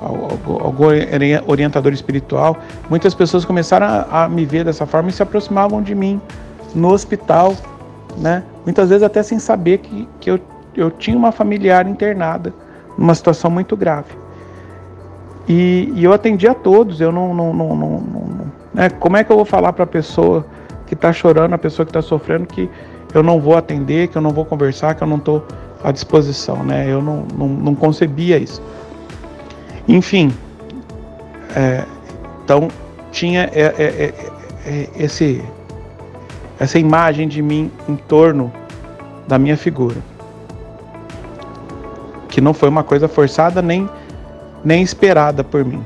algum 0.00 0.86
orientador 1.46 1.92
espiritual. 1.92 2.56
Muitas 2.88 3.14
pessoas 3.14 3.44
começaram 3.44 4.06
a, 4.10 4.28
me 4.28 4.44
ver 4.44 4.64
dessa 4.64 4.86
forma 4.86 5.10
e 5.10 5.12
se 5.12 5.22
aproximavam 5.22 5.82
de 5.82 5.94
mim 5.94 6.20
no 6.74 6.92
hospital, 6.92 7.54
né? 8.16 8.42
Muitas 8.64 8.88
vezes 8.88 9.02
até 9.02 9.22
sem 9.22 9.38
saber 9.38 9.78
que, 9.78 10.08
que 10.20 10.30
eu, 10.30 10.40
eu 10.74 10.90
tinha 10.90 11.16
uma 11.16 11.32
familiar 11.32 11.86
internada 11.86 12.54
numa 12.96 13.14
situação 13.14 13.50
muito 13.50 13.76
grave. 13.76 14.14
E, 15.48 15.92
e 15.94 16.04
eu 16.04 16.12
atendi 16.12 16.46
a 16.46 16.54
todos, 16.54 17.00
eu 17.00 17.10
não, 17.10 17.34
não, 17.34 17.52
não, 17.52 17.76
não 17.76 18.00
né? 18.80 18.88
Como 18.88 19.14
é 19.14 19.22
que 19.22 19.30
eu 19.30 19.36
vou 19.36 19.44
falar 19.44 19.74
para 19.74 19.84
a 19.84 19.86
pessoa 19.86 20.46
que 20.86 20.94
está 20.94 21.12
chorando, 21.12 21.52
a 21.52 21.58
pessoa 21.58 21.84
que 21.84 21.90
está 21.90 22.00
sofrendo, 22.00 22.46
que 22.46 22.66
eu 23.12 23.22
não 23.22 23.38
vou 23.38 23.54
atender, 23.54 24.08
que 24.08 24.16
eu 24.16 24.22
não 24.22 24.30
vou 24.30 24.46
conversar, 24.46 24.94
que 24.94 25.02
eu 25.02 25.06
não 25.06 25.18
estou 25.18 25.46
à 25.84 25.92
disposição, 25.92 26.64
né? 26.64 26.90
Eu 26.90 27.02
não, 27.02 27.26
não, 27.36 27.46
não 27.46 27.74
concebia 27.74 28.38
isso. 28.38 28.62
Enfim, 29.86 30.32
é, 31.54 31.84
então 32.42 32.68
tinha 33.12 33.50
é, 33.52 33.60
é, 33.60 33.84
é, 33.84 34.14
é, 34.64 34.88
esse, 34.96 35.44
essa 36.58 36.78
imagem 36.78 37.28
de 37.28 37.42
mim 37.42 37.70
em 37.86 37.96
torno 37.96 38.50
da 39.28 39.38
minha 39.38 39.58
figura, 39.58 39.96
que 42.30 42.40
não 42.40 42.54
foi 42.54 42.70
uma 42.70 42.82
coisa 42.82 43.08
forçada 43.08 43.60
nem, 43.60 43.86
nem 44.64 44.82
esperada 44.82 45.44
por 45.44 45.66
mim. 45.66 45.84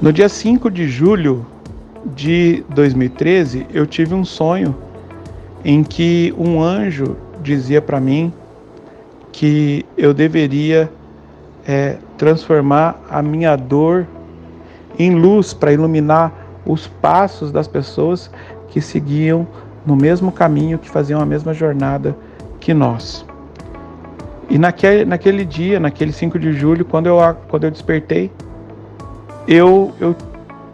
No 0.00 0.12
dia 0.12 0.28
5 0.28 0.70
de 0.70 0.86
julho 0.86 1.46
de 2.14 2.62
2013, 2.68 3.66
eu 3.72 3.86
tive 3.86 4.14
um 4.14 4.26
sonho 4.26 4.76
em 5.64 5.82
que 5.82 6.34
um 6.36 6.62
anjo 6.62 7.16
dizia 7.42 7.80
para 7.80 7.98
mim 7.98 8.30
que 9.32 9.86
eu 9.96 10.12
deveria 10.12 10.92
é, 11.66 11.96
transformar 12.18 13.00
a 13.08 13.22
minha 13.22 13.56
dor 13.56 14.06
em 14.98 15.14
luz 15.14 15.54
para 15.54 15.72
iluminar 15.72 16.30
os 16.66 16.86
passos 16.86 17.50
das 17.50 17.66
pessoas 17.66 18.30
que 18.68 18.82
seguiam 18.82 19.48
no 19.86 19.96
mesmo 19.96 20.30
caminho, 20.30 20.78
que 20.78 20.90
faziam 20.90 21.22
a 21.22 21.26
mesma 21.26 21.54
jornada 21.54 22.14
que 22.60 22.74
nós. 22.74 23.24
E 24.50 24.58
naquele, 24.58 25.06
naquele 25.06 25.44
dia, 25.44 25.80
naquele 25.80 26.12
5 26.12 26.38
de 26.38 26.52
julho, 26.52 26.84
quando 26.84 27.06
eu, 27.06 27.16
quando 27.48 27.64
eu 27.64 27.70
despertei, 27.70 28.30
eu, 29.46 29.94
eu, 30.00 30.16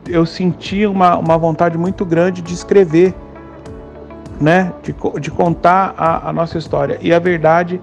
eu 0.08 0.26
senti 0.26 0.86
uma, 0.86 1.16
uma 1.16 1.36
vontade 1.36 1.76
muito 1.76 2.04
grande 2.04 2.42
de 2.42 2.54
escrever, 2.54 3.14
né? 4.40 4.72
de, 4.82 4.94
de 5.20 5.30
contar 5.30 5.94
a, 5.96 6.30
a 6.30 6.32
nossa 6.32 6.58
história. 6.58 6.98
E 7.00 7.12
a 7.12 7.18
verdade 7.18 7.80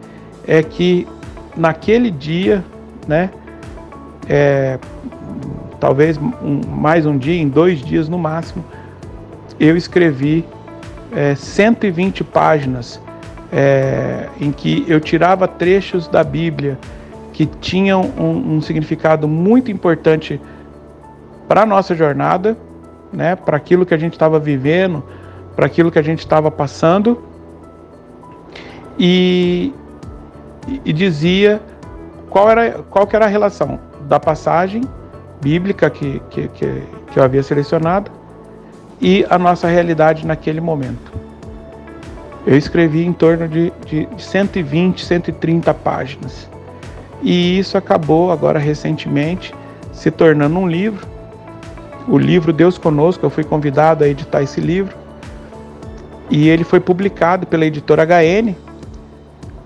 é 0.48 0.64
que 0.64 1.08
naquele 1.56 2.10
dia, 2.10 2.64
né? 3.08 3.30
É, 4.28 4.78
talvez 5.80 6.18
um, 6.18 6.62
mais 6.68 7.06
um 7.06 7.18
dia, 7.18 7.42
em 7.42 7.48
dois 7.48 7.82
dias 7.82 8.08
no 8.08 8.18
máximo, 8.18 8.64
eu 9.60 9.76
escrevi 9.76 10.46
é, 11.16 11.36
120 11.36 12.24
páginas 12.24 13.02
é, 13.52 14.28
em 14.40 14.52
que 14.52 14.86
eu 14.88 15.00
tirava 15.00 15.48
trechos 15.48 16.08
da 16.08 16.24
Bíblia 16.24 16.78
que 17.34 17.46
tinham 17.46 18.02
um, 18.18 18.58
um 18.58 18.62
significado 18.62 19.28
muito 19.28 19.72
importante 19.72 20.40
para 21.50 21.64
a 21.64 21.66
nossa 21.66 21.96
jornada, 21.96 22.56
né, 23.12 23.36
para 23.36 23.58
aquilo 23.58 23.84
que 23.84 23.94
a 23.96 23.98
gente 23.98 24.14
estava 24.14 24.40
vivendo, 24.40 25.04
para 25.56 25.66
aquilo 25.66 25.92
que 25.92 25.98
a 25.98 26.02
gente 26.04 26.20
estava 26.20 26.52
passando, 26.52 27.24
e, 29.00 29.74
e 30.86 30.94
dizia 30.94 31.60
qual 32.30 32.52
era, 32.52 32.84
qual 32.92 33.08
que 33.08 33.16
era 33.16 33.26
a 33.26 33.28
relação 33.28 33.80
da 34.02 34.20
passagem 34.20 34.84
bíblica 35.42 35.90
que, 35.90 36.22
que, 36.30 36.48
que, 36.50 36.84
que 37.12 37.20
eu 37.20 37.24
havia 37.24 37.42
selecionado 37.42 38.12
e 39.02 39.26
a 39.28 39.40
nossa 39.40 39.68
realidade 39.68 40.28
naquele 40.28 40.62
momento. 40.62 41.12
Eu 42.46 42.58
escrevi 42.58 43.04
em 43.04 43.14
torno 43.14 43.48
de, 43.48 43.74
de 43.88 44.08
120, 44.18 45.04
130 45.04 45.74
páginas. 45.74 46.48
E 47.24 47.58
isso 47.58 47.76
acabou 47.76 48.32
agora 48.32 48.60
recentemente 48.60 49.54
se 49.92 50.12
tornando 50.12 50.60
um 50.60 50.68
livro 50.68 51.19
o 52.10 52.18
livro 52.18 52.52
Deus 52.52 52.78
Conosco, 52.78 53.24
eu 53.26 53.30
fui 53.30 53.44
convidado 53.44 54.04
a 54.04 54.08
editar 54.08 54.42
esse 54.42 54.60
livro. 54.60 54.98
E 56.30 56.50
ele 56.50 56.64
foi 56.64 56.80
publicado 56.80 57.46
pela 57.46 57.66
editora 57.66 58.04
HN, 58.04 58.56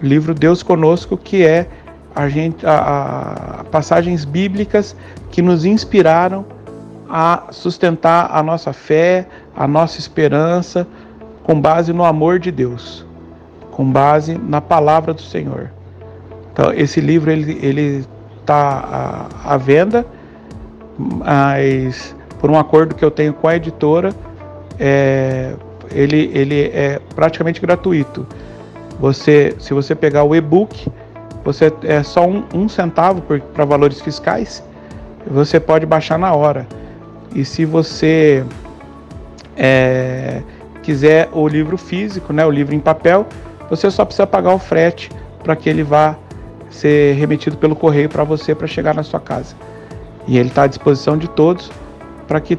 livro 0.01 0.34
Deus 0.34 0.62
Conosco, 0.62 1.17
que 1.17 1.45
é 1.45 1.67
a 2.13 2.27
gente, 2.27 2.65
a, 2.65 3.60
a, 3.60 3.63
passagens 3.65 4.25
bíblicas 4.25 4.95
que 5.32 5.41
nos 5.41 5.65
inspiraram 5.65 6.45
a 7.10 7.45
sustentar 7.51 8.29
a 8.32 8.43
nossa 8.43 8.73
fé, 8.73 9.25
a 9.56 9.67
nossa 9.67 9.99
esperança, 9.99 10.86
com 11.43 11.60
base 11.60 11.93
no 11.93 12.03
amor 12.03 12.39
de 12.39 12.51
Deus, 12.51 13.06
com 13.71 13.89
base 13.89 14.38
na 14.38 14.60
palavra 14.60 15.13
do 15.13 15.21
Senhor. 15.21 15.71
Então, 16.51 16.73
esse 16.73 16.99
livro 16.99 17.32
ele 17.32 18.06
está 18.41 19.29
à, 19.45 19.53
à 19.53 19.58
venda, 19.58 20.06
mas 20.97 22.15
por 22.43 22.51
um 22.51 22.60
acordo 22.60 22.93
que 22.93 23.06
eu 23.06 23.10
tenho 23.10 23.32
com 23.32 23.47
a 23.47 23.56
editora, 23.56 24.13
é, 24.77 25.53
ele, 25.89 26.29
ele 26.34 26.63
é 26.73 26.99
praticamente 27.15 27.62
gratuito. 27.62 28.27
Você, 28.99 29.56
se 29.60 29.73
você 29.73 29.95
pegar 29.95 30.25
o 30.25 30.36
e-book, 30.36 30.91
você 31.41 31.71
é 31.84 32.03
só 32.03 32.27
um, 32.27 32.43
um 32.53 32.67
centavo 32.67 33.23
para 33.53 33.63
valores 33.63 34.01
fiscais, 34.01 34.62
você 35.25 35.58
pode 35.58 35.86
baixar 35.86 36.19
na 36.19 36.34
hora. 36.34 36.67
E 37.34 37.45
se 37.45 37.63
você 37.63 38.43
é, 39.56 40.41
quiser 40.82 41.29
o 41.32 41.47
livro 41.47 41.77
físico, 41.77 42.34
né, 42.34 42.45
o 42.45 42.51
livro 42.51 42.75
em 42.75 42.79
papel, 42.79 43.25
você 43.69 43.89
só 43.89 44.03
precisa 44.03 44.27
pagar 44.27 44.53
o 44.53 44.60
frete 44.60 45.10
para 45.41 45.56
que 45.56 45.69
ele 45.69 45.82
vá 45.82 46.17
ser 46.69 47.15
remetido 47.15 47.56
pelo 47.56 47.73
correio 47.73 48.10
para 48.10 48.25
você 48.25 48.53
para 48.53 48.67
chegar 48.67 48.93
na 48.93 49.01
sua 49.01 49.21
casa. 49.21 49.56
E 50.27 50.38
ele 50.38 50.49
está 50.49 50.63
à 50.63 50.67
disposição 50.67 51.17
de 51.17 51.29
todos 51.29 51.71
para 52.28 52.40
que 52.40 52.58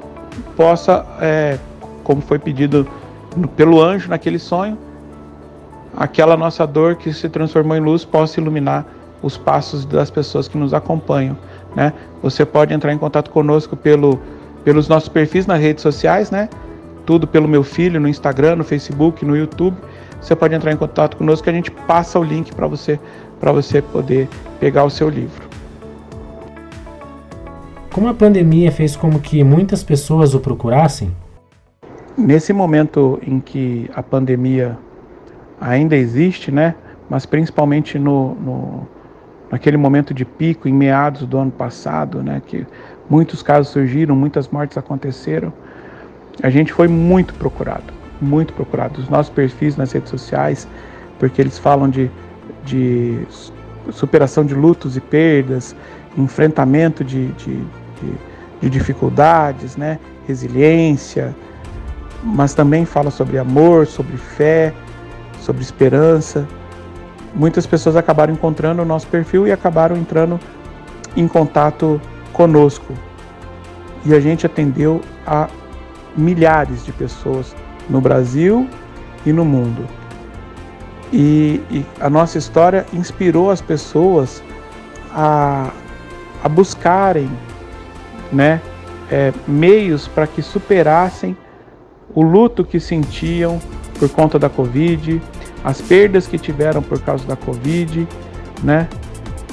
possa, 0.56 1.04
é, 1.20 1.58
como 2.02 2.20
foi 2.20 2.38
pedido 2.38 2.86
pelo 3.56 3.80
anjo 3.80 4.08
naquele 4.08 4.38
sonho, 4.38 4.78
aquela 5.96 6.36
nossa 6.36 6.66
dor 6.66 6.96
que 6.96 7.12
se 7.12 7.28
transformou 7.28 7.76
em 7.76 7.80
luz 7.80 8.04
possa 8.04 8.40
iluminar 8.40 8.86
os 9.22 9.36
passos 9.36 9.84
das 9.84 10.10
pessoas 10.10 10.48
que 10.48 10.58
nos 10.58 10.74
acompanham. 10.74 11.36
Né? 11.74 11.92
Você 12.22 12.44
pode 12.44 12.74
entrar 12.74 12.92
em 12.92 12.98
contato 12.98 13.30
conosco 13.30 13.76
pelo, 13.76 14.20
pelos 14.64 14.88
nossos 14.88 15.08
perfis 15.08 15.46
nas 15.46 15.60
redes 15.60 15.82
sociais, 15.82 16.30
né? 16.30 16.48
tudo 17.06 17.26
pelo 17.26 17.48
meu 17.48 17.62
filho 17.62 18.00
no 18.00 18.08
Instagram, 18.08 18.56
no 18.56 18.64
Facebook, 18.64 19.24
no 19.24 19.36
YouTube. 19.36 19.76
Você 20.20 20.34
pode 20.34 20.54
entrar 20.54 20.72
em 20.72 20.76
contato 20.76 21.16
conosco 21.16 21.44
que 21.44 21.50
a 21.50 21.52
gente 21.52 21.70
passa 21.70 22.18
o 22.18 22.22
link 22.22 22.54
para 22.54 22.66
você 22.66 22.98
para 23.40 23.52
você 23.52 23.82
poder 23.82 24.26
pegar 24.58 24.84
o 24.84 24.90
seu 24.90 25.08
livro. 25.08 25.46
Como 27.94 28.08
a 28.08 28.12
pandemia 28.12 28.72
fez 28.72 28.96
com 28.96 29.20
que 29.20 29.44
muitas 29.44 29.84
pessoas 29.84 30.34
o 30.34 30.40
procurassem? 30.40 31.14
Nesse 32.18 32.52
momento 32.52 33.20
em 33.24 33.38
que 33.38 33.88
a 33.94 34.02
pandemia 34.02 34.76
ainda 35.60 35.94
existe, 35.94 36.50
né? 36.50 36.74
Mas 37.08 37.24
principalmente 37.24 37.96
no, 37.96 38.34
no 38.34 38.88
naquele 39.48 39.76
momento 39.76 40.12
de 40.12 40.24
pico, 40.24 40.66
em 40.66 40.72
meados 40.72 41.24
do 41.24 41.38
ano 41.38 41.52
passado, 41.52 42.20
né? 42.20 42.42
Que 42.44 42.66
muitos 43.08 43.44
casos 43.44 43.72
surgiram, 43.72 44.16
muitas 44.16 44.48
mortes 44.48 44.76
aconteceram. 44.76 45.52
A 46.42 46.50
gente 46.50 46.72
foi 46.72 46.88
muito 46.88 47.32
procurado, 47.34 47.94
muito 48.20 48.52
procurado. 48.54 49.00
Os 49.00 49.08
nossos 49.08 49.32
perfis 49.32 49.76
nas 49.76 49.92
redes 49.92 50.10
sociais, 50.10 50.66
porque 51.20 51.40
eles 51.40 51.60
falam 51.60 51.88
de, 51.88 52.10
de 52.64 53.24
superação 53.92 54.44
de 54.44 54.52
lutos 54.52 54.96
e 54.96 55.00
perdas, 55.00 55.76
enfrentamento 56.18 57.04
de, 57.04 57.28
de 57.34 57.64
de, 58.00 58.14
de 58.60 58.70
dificuldades, 58.70 59.76
né? 59.76 59.98
resiliência, 60.26 61.34
mas 62.22 62.54
também 62.54 62.84
fala 62.84 63.10
sobre 63.10 63.38
amor, 63.38 63.86
sobre 63.86 64.16
fé, 64.16 64.72
sobre 65.40 65.62
esperança. 65.62 66.46
Muitas 67.34 67.66
pessoas 67.66 67.96
acabaram 67.96 68.32
encontrando 68.32 68.82
o 68.82 68.84
nosso 68.84 69.06
perfil 69.08 69.46
e 69.46 69.52
acabaram 69.52 69.96
entrando 69.96 70.40
em 71.16 71.28
contato 71.28 72.00
conosco. 72.32 72.94
E 74.04 74.14
a 74.14 74.20
gente 74.20 74.46
atendeu 74.46 75.00
a 75.26 75.48
milhares 76.16 76.84
de 76.84 76.92
pessoas 76.92 77.54
no 77.88 78.00
Brasil 78.00 78.68
e 79.26 79.32
no 79.32 79.44
mundo. 79.44 79.86
E, 81.12 81.60
e 81.70 81.86
a 82.00 82.08
nossa 82.08 82.38
história 82.38 82.86
inspirou 82.92 83.50
as 83.50 83.60
pessoas 83.60 84.42
a, 85.12 85.70
a 86.42 86.48
buscarem 86.48 87.30
né, 88.32 88.60
é, 89.10 89.32
meios 89.46 90.08
para 90.08 90.26
que 90.26 90.42
superassem 90.42 91.36
o 92.14 92.22
luto 92.22 92.64
que 92.64 92.78
sentiam 92.78 93.60
por 93.98 94.08
conta 94.08 94.38
da 94.38 94.48
Covid, 94.48 95.20
as 95.62 95.80
perdas 95.80 96.26
que 96.26 96.38
tiveram 96.38 96.82
por 96.82 97.00
causa 97.00 97.26
da 97.26 97.36
Covid, 97.36 98.06
né, 98.62 98.88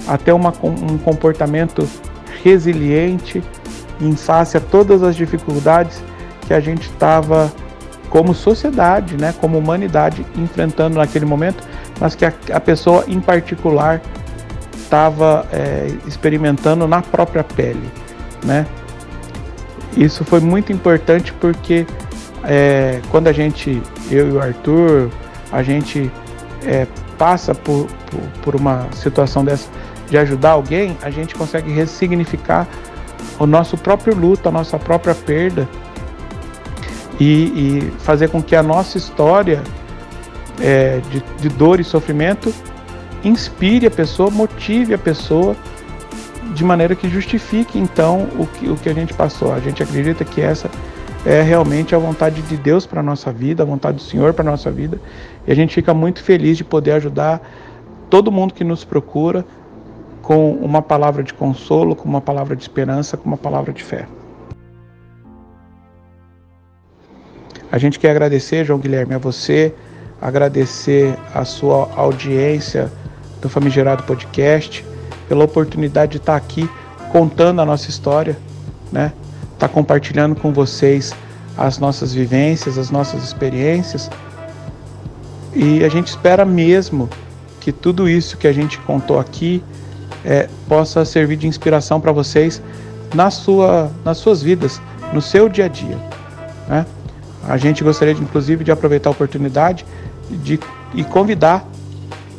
até 0.07 0.33
uma, 0.33 0.53
um 0.63 0.97
comportamento 0.97 1.87
resiliente 2.43 3.43
em 3.99 4.15
face 4.15 4.57
a 4.57 4.59
todas 4.59 5.03
as 5.03 5.15
dificuldades 5.15 6.01
que 6.47 6.53
a 6.53 6.59
gente 6.59 6.89
estava 6.89 7.51
como 8.09 8.33
sociedade, 8.33 9.15
né, 9.15 9.33
como 9.39 9.57
humanidade 9.57 10.25
enfrentando 10.35 10.97
naquele 10.97 11.25
momento, 11.25 11.63
mas 11.99 12.15
que 12.15 12.25
a, 12.25 12.33
a 12.51 12.59
pessoa 12.59 13.05
em 13.07 13.21
particular 13.21 14.01
estava 14.75 15.47
é, 15.53 15.87
experimentando 16.05 16.87
na 16.87 17.01
própria 17.01 17.43
pele 17.43 17.89
né? 18.43 18.65
Isso 19.95 20.23
foi 20.23 20.39
muito 20.39 20.71
importante 20.71 21.33
porque 21.33 21.85
é, 22.43 23.01
quando 23.09 23.27
a 23.27 23.33
gente, 23.33 23.81
eu 24.09 24.29
e 24.29 24.31
o 24.31 24.41
Arthur, 24.41 25.09
a 25.51 25.61
gente 25.61 26.11
é, 26.65 26.87
passa 27.17 27.53
por, 27.53 27.87
por, 28.09 28.21
por, 28.41 28.55
uma 28.55 28.87
situação 28.93 29.43
dessa 29.43 29.69
de 30.09 30.17
ajudar 30.17 30.51
alguém, 30.51 30.97
a 31.01 31.09
gente 31.09 31.33
consegue 31.33 31.71
ressignificar 31.71 32.67
o 33.39 33.45
nosso 33.45 33.77
próprio 33.77 34.13
luto, 34.13 34.49
a 34.49 34.51
nossa 34.51 34.77
própria 34.77 35.15
perda 35.15 35.67
e, 37.17 37.25
e 37.25 37.93
fazer 37.99 38.27
com 38.27 38.43
que 38.43 38.53
a 38.53 38.61
nossa 38.61 38.97
história 38.97 39.63
é, 40.59 40.99
de, 41.09 41.23
de 41.39 41.47
dor 41.47 41.79
e 41.79 41.83
sofrimento 41.83 42.53
inspire 43.23 43.87
a 43.87 43.91
pessoa, 43.91 44.29
motive 44.29 44.93
a 44.93 44.97
pessoa 44.97 45.55
de 46.61 46.65
maneira 46.65 46.95
que 46.95 47.09
justifique 47.09 47.79
então 47.79 48.29
o 48.37 48.45
que, 48.45 48.69
o 48.69 48.77
que 48.77 48.87
a 48.87 48.93
gente 48.93 49.15
passou. 49.15 49.51
A 49.51 49.59
gente 49.59 49.81
acredita 49.81 50.23
que 50.23 50.39
essa 50.39 50.69
é 51.25 51.41
realmente 51.41 51.95
a 51.95 51.97
vontade 51.97 52.39
de 52.43 52.55
Deus 52.55 52.85
para 52.85 52.99
a 52.99 53.03
nossa 53.03 53.31
vida, 53.33 53.63
a 53.63 53.65
vontade 53.65 53.97
do 53.97 54.03
Senhor 54.03 54.31
para 54.31 54.47
a 54.47 54.51
nossa 54.51 54.69
vida. 54.69 55.01
E 55.47 55.51
a 55.51 55.55
gente 55.55 55.73
fica 55.73 55.91
muito 55.91 56.21
feliz 56.21 56.57
de 56.57 56.63
poder 56.63 56.91
ajudar 56.91 57.41
todo 58.11 58.31
mundo 58.31 58.53
que 58.53 58.63
nos 58.63 58.83
procura 58.83 59.43
com 60.21 60.51
uma 60.51 60.83
palavra 60.83 61.23
de 61.23 61.33
consolo, 61.33 61.95
com 61.95 62.07
uma 62.07 62.21
palavra 62.21 62.55
de 62.55 62.61
esperança, 62.61 63.17
com 63.17 63.27
uma 63.27 63.37
palavra 63.37 63.73
de 63.73 63.83
fé. 63.83 64.07
A 67.71 67.79
gente 67.79 67.97
quer 67.97 68.11
agradecer, 68.11 68.65
João 68.65 68.77
Guilherme, 68.77 69.15
a 69.15 69.17
você, 69.17 69.73
agradecer 70.21 71.17
a 71.33 71.43
sua 71.43 71.89
audiência 71.95 72.91
do 73.41 73.49
Famigerado 73.49 74.03
Podcast 74.03 74.90
pela 75.31 75.45
oportunidade 75.45 76.11
de 76.11 76.17
estar 76.17 76.35
aqui 76.35 76.69
contando 77.09 77.61
a 77.61 77.65
nossa 77.65 77.89
história, 77.89 78.37
né? 78.91 79.13
Tá 79.57 79.65
compartilhando 79.65 80.35
com 80.35 80.51
vocês 80.51 81.15
as 81.57 81.77
nossas 81.77 82.13
vivências, 82.13 82.77
as 82.77 82.91
nossas 82.91 83.23
experiências. 83.23 84.11
E 85.55 85.85
a 85.85 85.87
gente 85.87 86.09
espera 86.09 86.43
mesmo 86.43 87.09
que 87.61 87.71
tudo 87.71 88.09
isso 88.09 88.35
que 88.35 88.45
a 88.45 88.51
gente 88.51 88.77
contou 88.79 89.17
aqui 89.17 89.63
é, 90.25 90.49
possa 90.67 91.05
servir 91.05 91.37
de 91.37 91.47
inspiração 91.47 92.01
para 92.01 92.11
vocês 92.11 92.61
na 93.15 93.31
sua, 93.31 93.89
nas 94.03 94.17
suas 94.17 94.43
vidas, 94.43 94.81
no 95.13 95.21
seu 95.21 95.47
dia 95.47 95.63
a 95.63 95.69
dia. 95.69 95.97
Né? 96.67 96.85
A 97.47 97.55
gente 97.55 97.85
gostaria, 97.85 98.13
de, 98.13 98.21
inclusive, 98.21 98.65
de 98.65 98.71
aproveitar 98.73 99.09
a 99.09 99.13
oportunidade 99.13 99.85
de, 100.29 100.59
e 100.93 101.05
convidar 101.05 101.65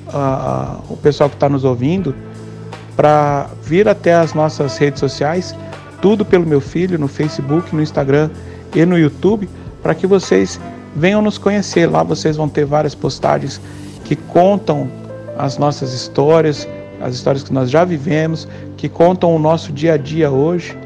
uh, 0.09 0.93
o 0.93 0.97
pessoal 0.99 1.31
que 1.31 1.37
está 1.37 1.49
nos 1.49 1.65
ouvindo 1.65 2.15
para 2.97 3.49
vir 3.63 3.89
até 3.89 4.15
as 4.15 4.35
nossas 4.35 4.77
redes 4.77 5.01
sociais, 5.01 5.55
tudo 6.01 6.25
pelo 6.25 6.47
meu 6.47 6.61
filho, 6.61 6.99
no 6.99 7.09
Facebook, 7.09 7.75
no 7.75 7.83
Instagram 7.83 8.31
e 8.75 8.85
no 8.85 8.99
YouTube, 8.99 9.49
para 9.83 9.95
que 9.95 10.07
vocês 10.07 10.61
venham 10.95 11.23
nos 11.23 11.39
conhecer. 11.39 11.87
Lá 11.87 12.03
vocês 12.03 12.37
vão 12.37 12.49
ter 12.49 12.65
várias 12.65 12.95
postagens 12.95 13.61
que 14.05 14.17
contam 14.17 14.89
as 15.39 15.59
nossas 15.59 15.93
histórias, 15.93 16.69
as 17.01 17.15
histórias 17.15 17.43
que 17.43 17.53
nós 17.53 17.71
já 17.71 17.85
vivemos, 17.85 18.47
que 18.77 18.89
contam 18.89 19.35
o 19.35 19.39
nosso 19.39 19.73
dia 19.73 19.95
a 19.95 19.97
dia 19.97 20.31
hoje 20.31 20.77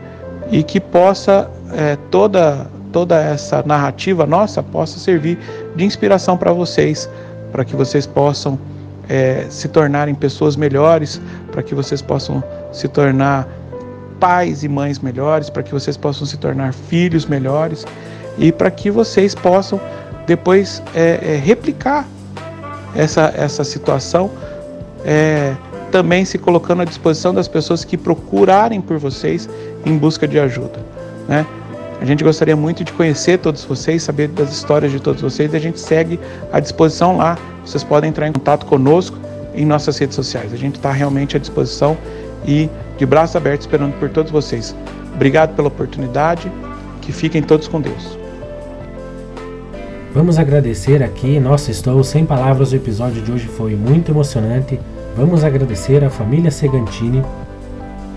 e 0.50 0.62
que 0.62 0.80
possa 0.80 1.50
é, 1.72 1.96
toda 2.10 2.66
toda 2.92 3.20
essa 3.20 3.62
narrativa 3.66 4.24
nossa 4.24 4.62
possa 4.62 4.98
servir 4.98 5.38
de 5.74 5.84
inspiração 5.84 6.34
para 6.34 6.50
vocês, 6.50 7.10
para 7.52 7.62
que 7.62 7.76
vocês 7.76 8.06
possam 8.06 8.58
é, 9.08 9.46
se 9.48 9.68
tornarem 9.68 10.14
pessoas 10.14 10.56
melhores, 10.56 11.20
para 11.52 11.62
que 11.62 11.74
vocês 11.74 12.02
possam 12.02 12.42
se 12.72 12.88
tornar 12.88 13.48
pais 14.18 14.64
e 14.64 14.68
mães 14.68 14.98
melhores, 14.98 15.50
para 15.50 15.62
que 15.62 15.72
vocês 15.72 15.96
possam 15.96 16.26
se 16.26 16.36
tornar 16.36 16.72
filhos 16.72 17.26
melhores 17.26 17.84
e 18.38 18.50
para 18.50 18.70
que 18.70 18.90
vocês 18.90 19.34
possam 19.34 19.80
depois 20.26 20.82
é, 20.94 21.20
é, 21.22 21.36
replicar 21.36 22.06
essa, 22.94 23.32
essa 23.36 23.62
situação, 23.62 24.30
é, 25.04 25.54
também 25.92 26.24
se 26.24 26.36
colocando 26.36 26.82
à 26.82 26.84
disposição 26.84 27.32
das 27.32 27.46
pessoas 27.46 27.84
que 27.84 27.96
procurarem 27.96 28.80
por 28.80 28.98
vocês 28.98 29.48
em 29.84 29.96
busca 29.96 30.26
de 30.26 30.38
ajuda. 30.38 30.80
Né? 31.28 31.46
A 32.00 32.04
gente 32.04 32.22
gostaria 32.22 32.54
muito 32.54 32.84
de 32.84 32.92
conhecer 32.92 33.38
todos 33.38 33.64
vocês, 33.64 34.02
saber 34.02 34.28
das 34.28 34.52
histórias 34.52 34.92
de 34.92 35.00
todos 35.00 35.22
vocês 35.22 35.52
e 35.52 35.56
a 35.56 35.60
gente 35.60 35.80
segue 35.80 36.20
à 36.52 36.60
disposição 36.60 37.16
lá. 37.16 37.38
Vocês 37.64 37.82
podem 37.82 38.10
entrar 38.10 38.28
em 38.28 38.32
contato 38.32 38.66
conosco 38.66 39.18
em 39.54 39.64
nossas 39.64 39.96
redes 39.98 40.14
sociais. 40.14 40.52
A 40.52 40.56
gente 40.56 40.76
está 40.76 40.92
realmente 40.92 41.36
à 41.36 41.40
disposição 41.40 41.96
e 42.46 42.68
de 42.98 43.06
braços 43.06 43.34
abertos 43.34 43.66
esperando 43.66 43.98
por 43.98 44.10
todos 44.10 44.30
vocês. 44.30 44.76
Obrigado 45.14 45.56
pela 45.56 45.68
oportunidade. 45.68 46.50
Que 47.00 47.12
fiquem 47.12 47.40
todos 47.40 47.68
com 47.68 47.80
Deus. 47.80 48.18
Vamos 50.12 50.38
agradecer 50.38 51.02
aqui. 51.02 51.38
Nossa, 51.38 51.70
estou 51.70 52.02
sem 52.02 52.26
palavras. 52.26 52.72
O 52.72 52.76
episódio 52.76 53.22
de 53.22 53.30
hoje 53.30 53.46
foi 53.46 53.76
muito 53.76 54.10
emocionante. 54.10 54.80
Vamos 55.16 55.44
agradecer 55.44 56.02
a 56.04 56.10
família 56.10 56.50
Segantini 56.50 57.22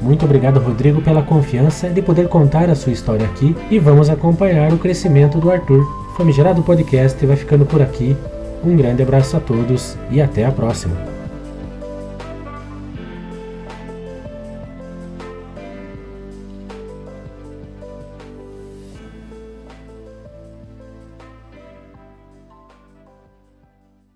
muito 0.02 0.26
obrigado, 0.26 0.60
Rodrigo, 0.60 1.02
pela 1.02 1.22
confiança 1.22 1.90
de 1.90 2.02
poder 2.02 2.28
contar 2.28 2.70
a 2.70 2.76
sua 2.76 2.94
história 2.94 3.26
aqui 3.26 3.56
e 3.70 3.80
vamos 3.80 4.10
acompanhar 4.10 4.72
o 4.74 4.78
crescimento 4.78 5.38
do 5.38 5.52
Arthur. 5.52 5.86
Famigerado 6.16 6.64
Podcast 6.64 7.26
vai 7.26 7.36
ficando 7.36 7.66
por 7.66 7.82
aqui. 7.82 8.16
Um 8.64 8.76
grande 8.76 9.04
abraço 9.04 9.38
a 9.38 9.40
todos 9.40 9.98
e 10.12 10.22
até 10.22 10.46
a 10.46 10.52
próxima. 10.52 11.09